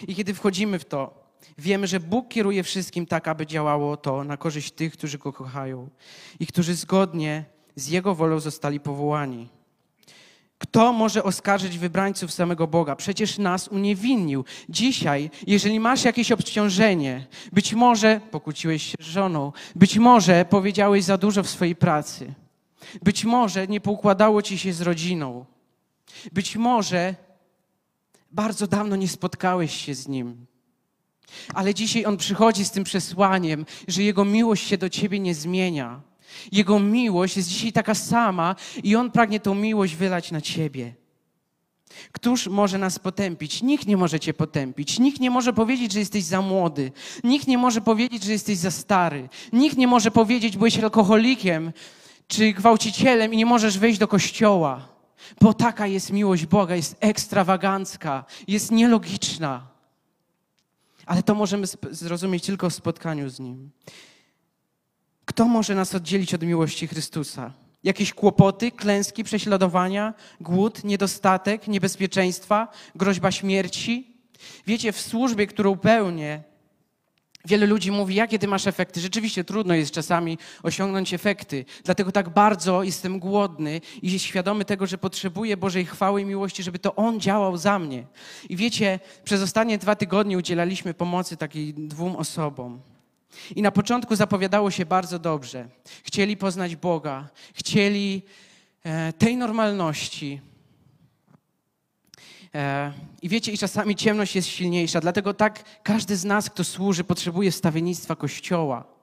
[0.08, 1.24] I kiedy wchodzimy w to,
[1.58, 5.90] wiemy, że Bóg kieruje wszystkim tak, aby działało to na korzyść tych, którzy Go kochają
[6.40, 9.50] i którzy zgodnie z Jego wolą zostali powołani.
[10.64, 12.96] Kto może oskarżyć wybrańców samego Boga?
[12.96, 14.46] Przecież nas uniewinnił.
[14.70, 21.18] Dzisiaj, jeżeli masz jakieś obciążenie, być może pokłóciłeś się z żoną, być może powiedziałeś za
[21.18, 22.34] dużo w swojej pracy,
[23.02, 25.46] być może nie poukładało ci się z rodziną,
[26.32, 27.16] być może
[28.32, 30.46] bardzo dawno nie spotkałeś się z Nim.
[31.54, 36.02] Ale dzisiaj On przychodzi z tym przesłaniem, że Jego miłość się do Ciebie nie zmienia.
[36.52, 40.94] Jego miłość jest dzisiaj taka sama i On pragnie tą miłość wylać na Ciebie.
[42.12, 43.62] Któż może nas potępić?
[43.62, 45.00] Nikt nie może Cię potępić.
[45.00, 46.92] Nikt nie może powiedzieć, że jesteś za młody.
[47.24, 49.30] Nikt nie może powiedzieć, że jesteś za stary.
[49.54, 51.72] Nikt nie może powiedzieć, byłeś alkoholikiem
[52.28, 54.88] czy gwałcicielem i nie możesz wejść do kościoła.
[55.42, 59.68] Bo taka jest miłość Boga, jest ekstrawagancka, jest nielogiczna.
[61.06, 63.72] Ale to możemy zrozumieć tylko w spotkaniu z Nim.
[65.34, 67.54] Kto może nas oddzielić od miłości Chrystusa?
[67.84, 74.18] Jakieś kłopoty, klęski, prześladowania, głód, niedostatek, niebezpieczeństwa, groźba śmierci?
[74.68, 76.44] Wiecie, w służbie, którą pełnię,
[77.46, 79.02] wiele ludzi mówi, jakie ty masz efekty.
[79.02, 81.66] Rzeczywiście trudno jest czasami osiągnąć efekty.
[81.84, 86.80] Dlatego tak bardzo jestem głodny i świadomy tego, że potrzebuję Bożej chwały i miłości, żeby
[86.80, 88.06] to On działał za mnie.
[88.50, 92.93] I wiecie, przez ostatnie dwa tygodnie udzielaliśmy pomocy takiej dwóm osobom.
[93.56, 95.68] I na początku zapowiadało się bardzo dobrze.
[96.04, 98.22] Chcieli poznać Boga, chcieli
[98.84, 100.42] e, tej normalności.
[102.56, 107.04] E, I wiecie, i czasami ciemność jest silniejsza, dlatego tak każdy z nas, kto służy,
[107.04, 108.94] potrzebuje wstawiennictwa Kościoła.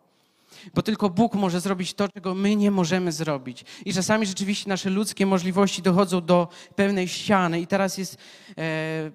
[0.75, 3.65] Bo tylko Bóg może zrobić to, czego my nie możemy zrobić.
[3.85, 8.19] I czasami rzeczywiście nasze ludzkie możliwości dochodzą do pełnej ściany, i teraz jest
[8.59, 9.11] e,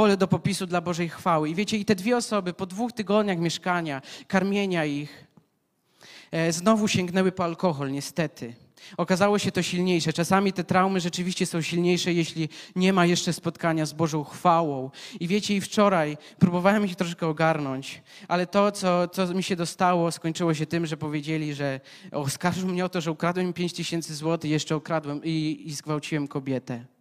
[0.00, 1.50] pole do popisu dla Bożej chwały.
[1.50, 5.26] I wiecie, i te dwie osoby po dwóch tygodniach mieszkania, karmienia ich,
[6.30, 8.54] e, znowu sięgnęły po alkohol, niestety.
[8.96, 10.12] Okazało się to silniejsze.
[10.12, 14.90] Czasami te traumy rzeczywiście są silniejsze, jeśli nie ma jeszcze spotkania z Bożą chwałą.
[15.20, 20.12] I wiecie, i wczoraj próbowałem ich troszkę ogarnąć, ale to, co, co mi się dostało,
[20.12, 21.80] skończyło się tym, że powiedzieli, że
[22.12, 26.28] oskarżył mnie o to, że ukradłem im 5 tysięcy złotych, jeszcze okradłem i, i zgwałciłem
[26.28, 26.99] kobietę.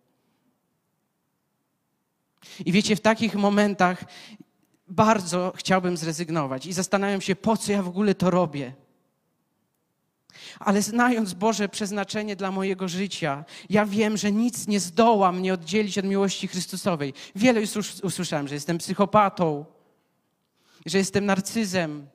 [2.65, 4.03] I wiecie, w takich momentach
[4.87, 8.73] bardzo chciałbym zrezygnować i zastanawiam się, po co ja w ogóle to robię.
[10.59, 15.97] Ale znając Boże przeznaczenie dla mojego życia, ja wiem, że nic nie zdoła mnie oddzielić
[15.97, 17.13] od miłości Chrystusowej.
[17.35, 19.65] Wiele już us- usłyszałem, że jestem psychopatą,
[20.85, 22.07] że jestem narcyzem.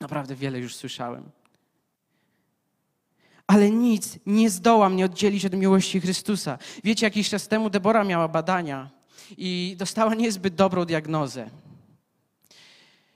[0.00, 1.30] Naprawdę wiele już słyszałem.
[3.52, 6.58] Ale nic nie zdoła mnie oddzielić od miłości Chrystusa.
[6.84, 8.90] Wiecie, jakiś czas temu Debora miała badania
[9.36, 11.50] i dostała niezbyt dobrą diagnozę.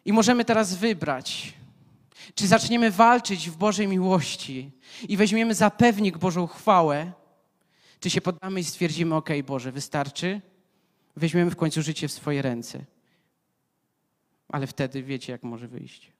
[0.05, 1.53] I możemy teraz wybrać,
[2.35, 4.71] Czy zaczniemy walczyć w Bożej miłości
[5.09, 7.13] i weźmiemy za pewnik Bożą chwałę,
[8.01, 10.41] czy się poddamy i stwierdzimy, ok, Boże, wystarczy,
[11.17, 12.85] weźmiemy w końcu życie w swoje ręce.
[14.49, 16.16] Ale wtedy wiecie, jak może wyjść.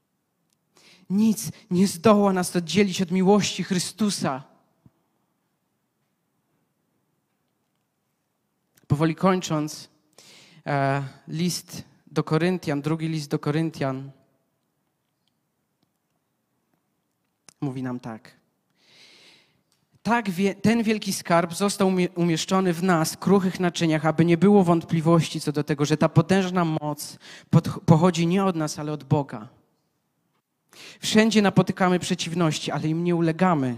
[1.11, 4.43] Nic nie zdoła nas oddzielić od miłości Chrystusa.
[8.87, 9.89] Powoli kończąc,
[10.67, 14.11] e, list do Koryntian, drugi list do Koryntian,
[17.61, 18.37] mówi nam tak.
[20.03, 20.27] Tak
[20.63, 25.65] ten wielki skarb został umieszczony w nas, kruchych naczyniach, aby nie było wątpliwości co do
[25.65, 27.19] tego, że ta potężna moc
[27.87, 29.56] pochodzi nie od nas, ale od Boga.
[31.01, 33.77] Wszędzie napotykamy przeciwności, ale im nie ulegamy.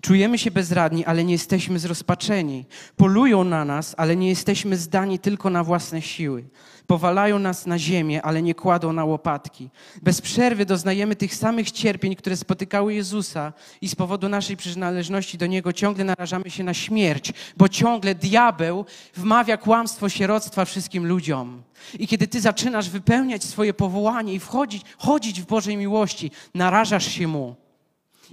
[0.00, 2.64] Czujemy się bezradni, ale nie jesteśmy zrozpaczeni.
[2.96, 6.44] Polują na nas, ale nie jesteśmy zdani tylko na własne siły.
[6.86, 9.70] Powalają nas na ziemię, ale nie kładą na łopatki.
[10.02, 15.46] Bez przerwy doznajemy tych samych cierpień, które spotykały Jezusa i z powodu naszej przynależności do
[15.46, 18.84] Niego ciągle narażamy się na śmierć, bo ciągle diabeł
[19.16, 21.62] wmawia kłamstwo sieroctwa wszystkim ludziom.
[21.98, 27.26] I kiedy Ty zaczynasz wypełniać swoje powołanie i wchodzić, chodzić w Bożej miłości, narażasz się
[27.26, 27.61] Mu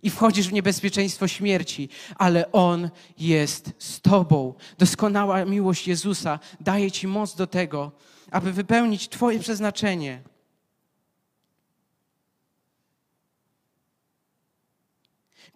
[0.04, 4.54] i wchodzisz w niebezpieczeństwo śmierci, ale On jest z Tobą.
[4.78, 7.92] Doskonała miłość Jezusa daje Ci moc do tego,
[8.32, 10.22] aby wypełnić Twoje przeznaczenie.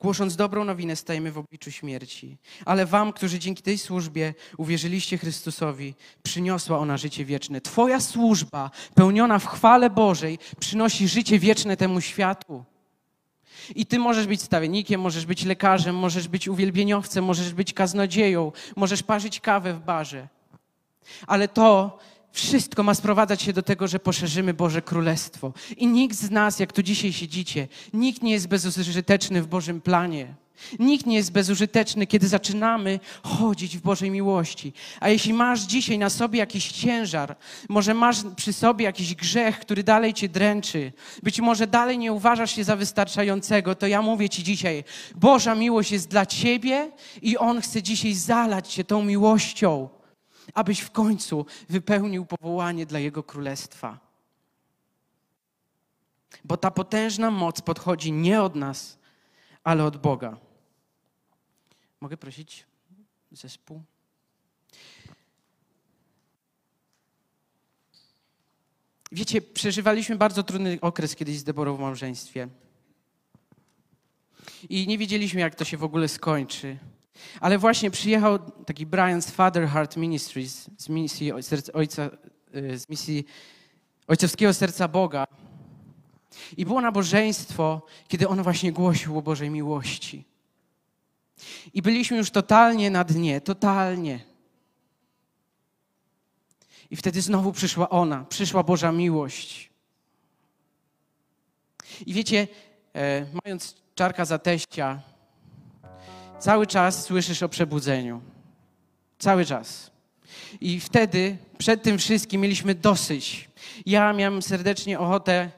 [0.04, 2.38] Głosząc dobrą nowinę, stajemy w obliczu śmierci.
[2.66, 7.62] Ale Wam, którzy dzięki tej służbie uwierzyliście Chrystusowi, przyniosła ona życie wieczne.
[7.62, 12.66] Twoja służba, pełniona w chwale Bożej, przynosi życie wieczne temu światu.
[13.76, 19.04] I ty możesz być stawiennikiem, możesz być lekarzem, możesz być uwielbieniowcem, możesz być kaznodzieją, możesz
[19.04, 20.28] parzyć kawę w barze.
[21.28, 22.00] Ale to
[22.32, 25.54] wszystko ma sprowadzać się do tego, że poszerzymy Boże Królestwo.
[25.78, 30.36] I nikt z nas, jak tu dzisiaj siedzicie, nikt nie jest bezużyteczny w Bożym planie.
[30.80, 34.74] Nikt nie jest bezużyteczny, kiedy zaczynamy chodzić w Bożej miłości.
[35.00, 37.36] A jeśli masz dzisiaj na sobie jakiś ciężar,
[37.70, 40.94] może masz przy sobie jakiś grzech, który dalej cię dręczy,
[41.24, 44.84] być może dalej nie uważasz się za wystarczającego, to ja mówię ci dzisiaj,
[45.16, 46.92] Boża miłość jest dla ciebie
[47.22, 49.90] i On chce dzisiaj zalać cię tą miłością,
[50.54, 54.00] abyś w końcu wypełnił powołanie dla Jego Królestwa.
[56.44, 59.03] Bo ta potężna moc podchodzi nie od nas,
[59.64, 60.38] ale od Boga.
[62.02, 62.66] Mogę prosić
[63.32, 63.82] zespół?
[69.12, 72.48] Wiecie, przeżywaliśmy bardzo trudny okres kiedyś z Deborą w małżeństwie.
[74.70, 76.78] I nie wiedzieliśmy, jak to się w ogóle skończy.
[77.40, 81.32] Ale właśnie przyjechał taki Brian's Father Heart Ministries z misji,
[81.74, 82.10] ojca,
[82.56, 83.26] y, z misji
[84.08, 85.28] Ojcowskiego Serca Boga.
[86.58, 90.26] I było nabożeństwo, kiedy on właśnie głosił o Bożej miłości.
[91.74, 94.20] I byliśmy już totalnie na dnie, totalnie.
[96.92, 99.70] I wtedy znowu przyszła ona, przyszła Boża miłość.
[102.06, 102.48] I wiecie,
[102.96, 105.02] e, mając czarka za teścia,
[106.40, 108.22] cały czas słyszysz o przebudzeniu.
[109.20, 109.92] Cały czas.
[110.62, 113.50] I wtedy, przed tym wszystkim, mieliśmy dosyć.
[113.86, 115.52] Ja miałem serdecznie ochotę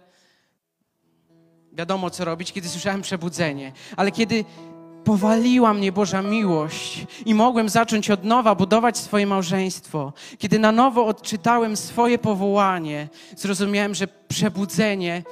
[1.75, 4.45] wiadomo co robić, kiedy słyszałem przebudzenie, ale kiedy
[5.03, 11.05] powaliła mnie Boża miłość i mogłem zacząć od nowa budować swoje małżeństwo, kiedy na nowo
[11.05, 15.23] odczytałem swoje powołanie, zrozumiałem, że przebudzenie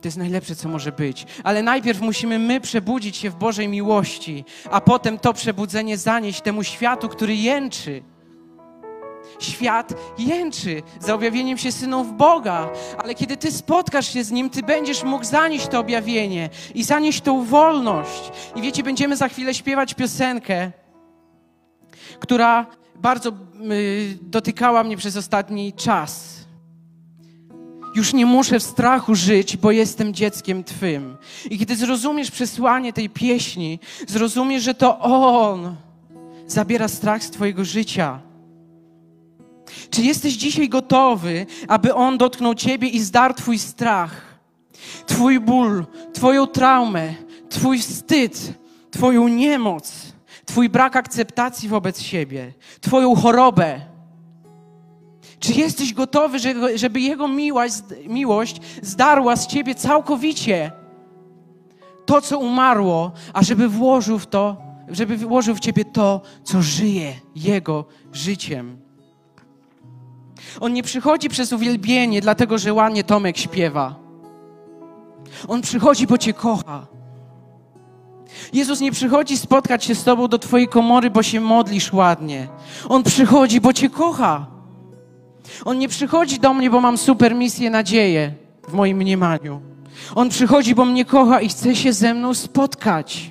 [0.00, 1.26] to jest najlepsze, co może być.
[1.44, 6.62] Ale najpierw musimy my przebudzić się w Bożej miłości, a potem to przebudzenie zanieść temu
[6.62, 8.02] światu, który jęczy.
[9.38, 14.62] Świat jęczy za objawieniem się synów Boga, ale kiedy Ty spotkasz się z Nim, Ty
[14.62, 18.32] będziesz mógł zanieść to objawienie i zanieść tą wolność.
[18.56, 20.72] I wiecie, będziemy za chwilę śpiewać piosenkę,
[22.20, 22.66] która
[22.96, 23.30] bardzo
[23.70, 26.34] y, dotykała mnie przez ostatni czas.
[27.94, 31.16] Już nie muszę w strachu żyć, bo jestem dzieckiem Twym.
[31.50, 33.78] I kiedy zrozumiesz przesłanie tej pieśni,
[34.08, 35.76] zrozumiesz, że to On
[36.46, 38.20] zabiera strach z Twojego życia
[39.90, 44.38] czy jesteś dzisiaj gotowy, aby On dotknął Ciebie i zdarł Twój strach,
[45.06, 47.14] Twój ból, Twoją traumę,
[47.48, 48.52] Twój wstyd,
[48.90, 50.12] Twoją niemoc,
[50.46, 53.80] Twój brak akceptacji wobec siebie, Twoją chorobę?
[55.40, 56.38] Czy jesteś gotowy,
[56.74, 57.74] żeby Jego miłość,
[58.06, 60.72] miłość zdarła z Ciebie całkowicie
[62.06, 64.56] to, co umarło, a żeby włożył w to,
[64.88, 68.83] żeby włożył w Ciebie to, co żyje Jego życiem?
[70.60, 73.94] On nie przychodzi przez uwielbienie, dlatego że ładnie Tomek śpiewa.
[75.48, 76.86] On przychodzi, bo Cię kocha.
[78.52, 82.48] Jezus nie przychodzi spotkać się z Tobą do Twojej komory, bo się modlisz ładnie.
[82.88, 84.46] On przychodzi, bo Cię kocha.
[85.64, 88.32] On nie przychodzi do mnie, bo mam super misję, nadzieję
[88.68, 89.60] w moim mniemaniu.
[90.14, 93.30] On przychodzi, bo mnie kocha i chce się ze mną spotkać.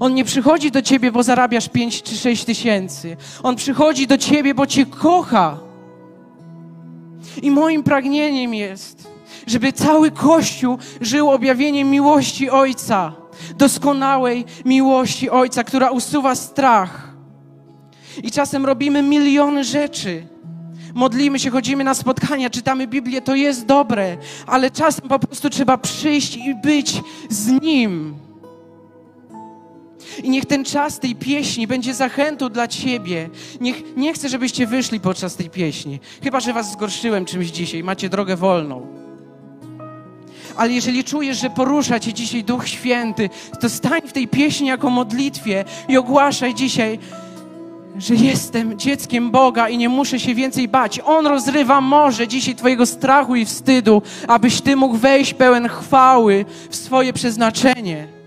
[0.00, 3.16] On nie przychodzi do ciebie, bo zarabiasz 5 czy 6 tysięcy.
[3.42, 5.58] On przychodzi do ciebie, bo cię kocha.
[7.42, 9.08] I moim pragnieniem jest,
[9.46, 13.12] żeby cały Kościół żył objawieniem miłości Ojca,
[13.56, 17.14] doskonałej miłości Ojca, która usuwa strach.
[18.22, 20.26] I czasem robimy miliony rzeczy.
[20.94, 24.16] Modlimy się, chodzimy na spotkania, czytamy Biblię, to jest dobre,
[24.46, 28.23] ale czasem po prostu trzeba przyjść i być z Nim.
[30.22, 33.30] I niech ten czas tej pieśni będzie zachętą dla Ciebie.
[33.60, 36.00] Niech, nie chcę, żebyście wyszli podczas tej pieśni.
[36.22, 38.86] Chyba, że Was zgorszyłem czymś dzisiaj, macie drogę wolną.
[40.56, 44.90] Ale jeżeli czujesz, że porusza Cię dzisiaj Duch Święty, to stań w tej pieśni jako
[44.90, 46.98] modlitwie i ogłaszaj dzisiaj,
[47.98, 51.00] że jestem dzieckiem Boga i nie muszę się więcej bać.
[51.04, 56.76] On rozrywa morze dzisiaj Twojego strachu i wstydu, abyś Ty mógł wejść pełen chwały w
[56.76, 58.23] swoje przeznaczenie.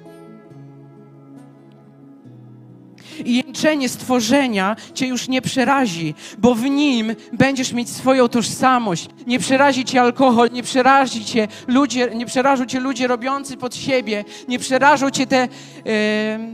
[3.25, 9.09] I jęczenie stworzenia Cię już nie przerazi, bo w nim będziesz mieć swoją tożsamość.
[9.27, 14.25] Nie przerazi Cię alkohol, nie przerazi Cię ludzie, nie przerażą Cię ludzie robiący pod siebie,
[14.47, 15.47] nie przerażą Cię te,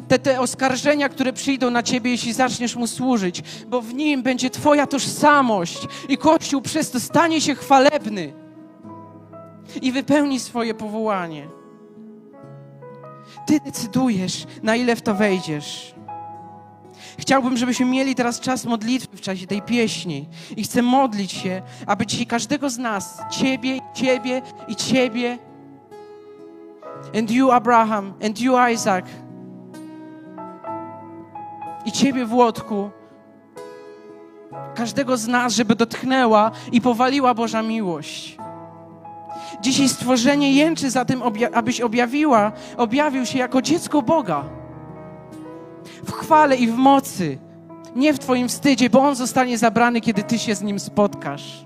[0.08, 4.50] te, te oskarżenia, które przyjdą na Ciebie, jeśli zaczniesz Mu służyć, bo w nim będzie
[4.50, 5.78] Twoja tożsamość
[6.10, 8.34] i Kościół przez to stanie się chwalebny
[9.82, 11.48] i wypełni swoje powołanie.
[13.48, 15.93] Ty decydujesz, na ile w to wejdziesz.
[17.18, 20.28] Chciałbym, żebyśmy mieli teraz czas modlitwy w czasie tej pieśni.
[20.58, 25.38] I chcę modlić się, aby dzisiaj każdego z nas, Ciebie, Ciebie i Ciebie,
[27.18, 29.06] and you, Abraham, and you, Isaac,
[31.86, 32.90] i Ciebie, Włodku,
[34.76, 38.38] każdego z nas, żeby dotknęła i powaliła Boża miłość.
[39.62, 41.22] Dzisiaj stworzenie jęczy za tym,
[41.54, 44.63] abyś objawiła, objawił się jako dziecko Boga
[46.06, 47.38] w chwale i w mocy,
[47.96, 51.66] nie w Twoim wstydzie, bo On zostanie zabrany, kiedy Ty się z Nim spotkasz.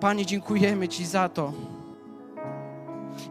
[0.00, 1.52] Panie, dziękujemy Ci za to.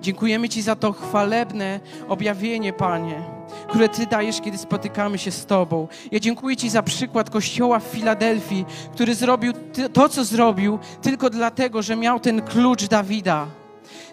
[0.01, 3.24] Dziękujemy Ci za to chwalebne objawienie, Panie,
[3.68, 5.88] które Ty dajesz, kiedy spotykamy się z Tobą.
[6.12, 9.53] Ja dziękuję Ci za przykład Kościoła w Filadelfii, który zrobił
[9.93, 13.47] to, co zrobił, tylko dlatego, że miał ten klucz Dawida.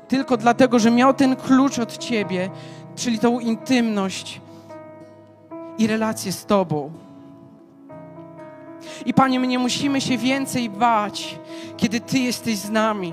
[0.08, 2.50] Tylko dlatego, że miał ten klucz od Ciebie,
[2.98, 4.40] czyli tą intymność
[5.78, 6.90] i relację z Tobą.
[9.06, 11.38] I Panie, my nie musimy się więcej bać,
[11.76, 13.12] kiedy Ty jesteś z nami.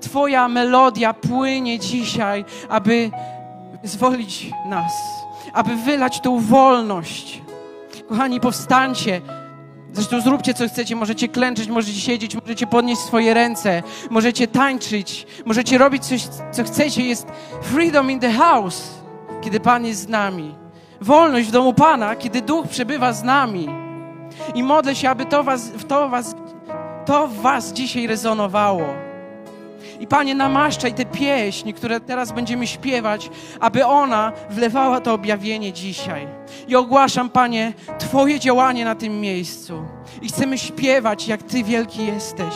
[0.00, 3.10] Twoja melodia płynie dzisiaj, aby
[3.82, 4.92] zwolić nas,
[5.52, 7.42] aby wylać tą wolność.
[8.08, 9.20] Kochani, powstańcie.
[9.94, 15.78] Zresztą zróbcie co chcecie, możecie klęczyć, możecie siedzieć, możecie podnieść swoje ręce, możecie tańczyć, możecie
[15.78, 16.22] robić coś,
[16.52, 17.02] co chcecie.
[17.02, 17.26] Jest
[17.62, 18.90] freedom in the house,
[19.42, 20.54] kiedy Pan jest z nami.
[21.00, 23.68] Wolność w domu Pana, kiedy Duch przebywa z nami.
[24.54, 26.34] I modlę się, aby to, was, to, was,
[27.06, 29.13] to w Was dzisiaj rezonowało.
[30.04, 33.30] I Panie, namaszczaj tę pieśń, które teraz będziemy śpiewać,
[33.60, 36.26] aby ona wlewała to objawienie dzisiaj.
[36.68, 39.82] I ogłaszam, Panie, Twoje działanie na tym miejscu.
[40.22, 42.54] I chcemy śpiewać, jak Ty wielki jesteś.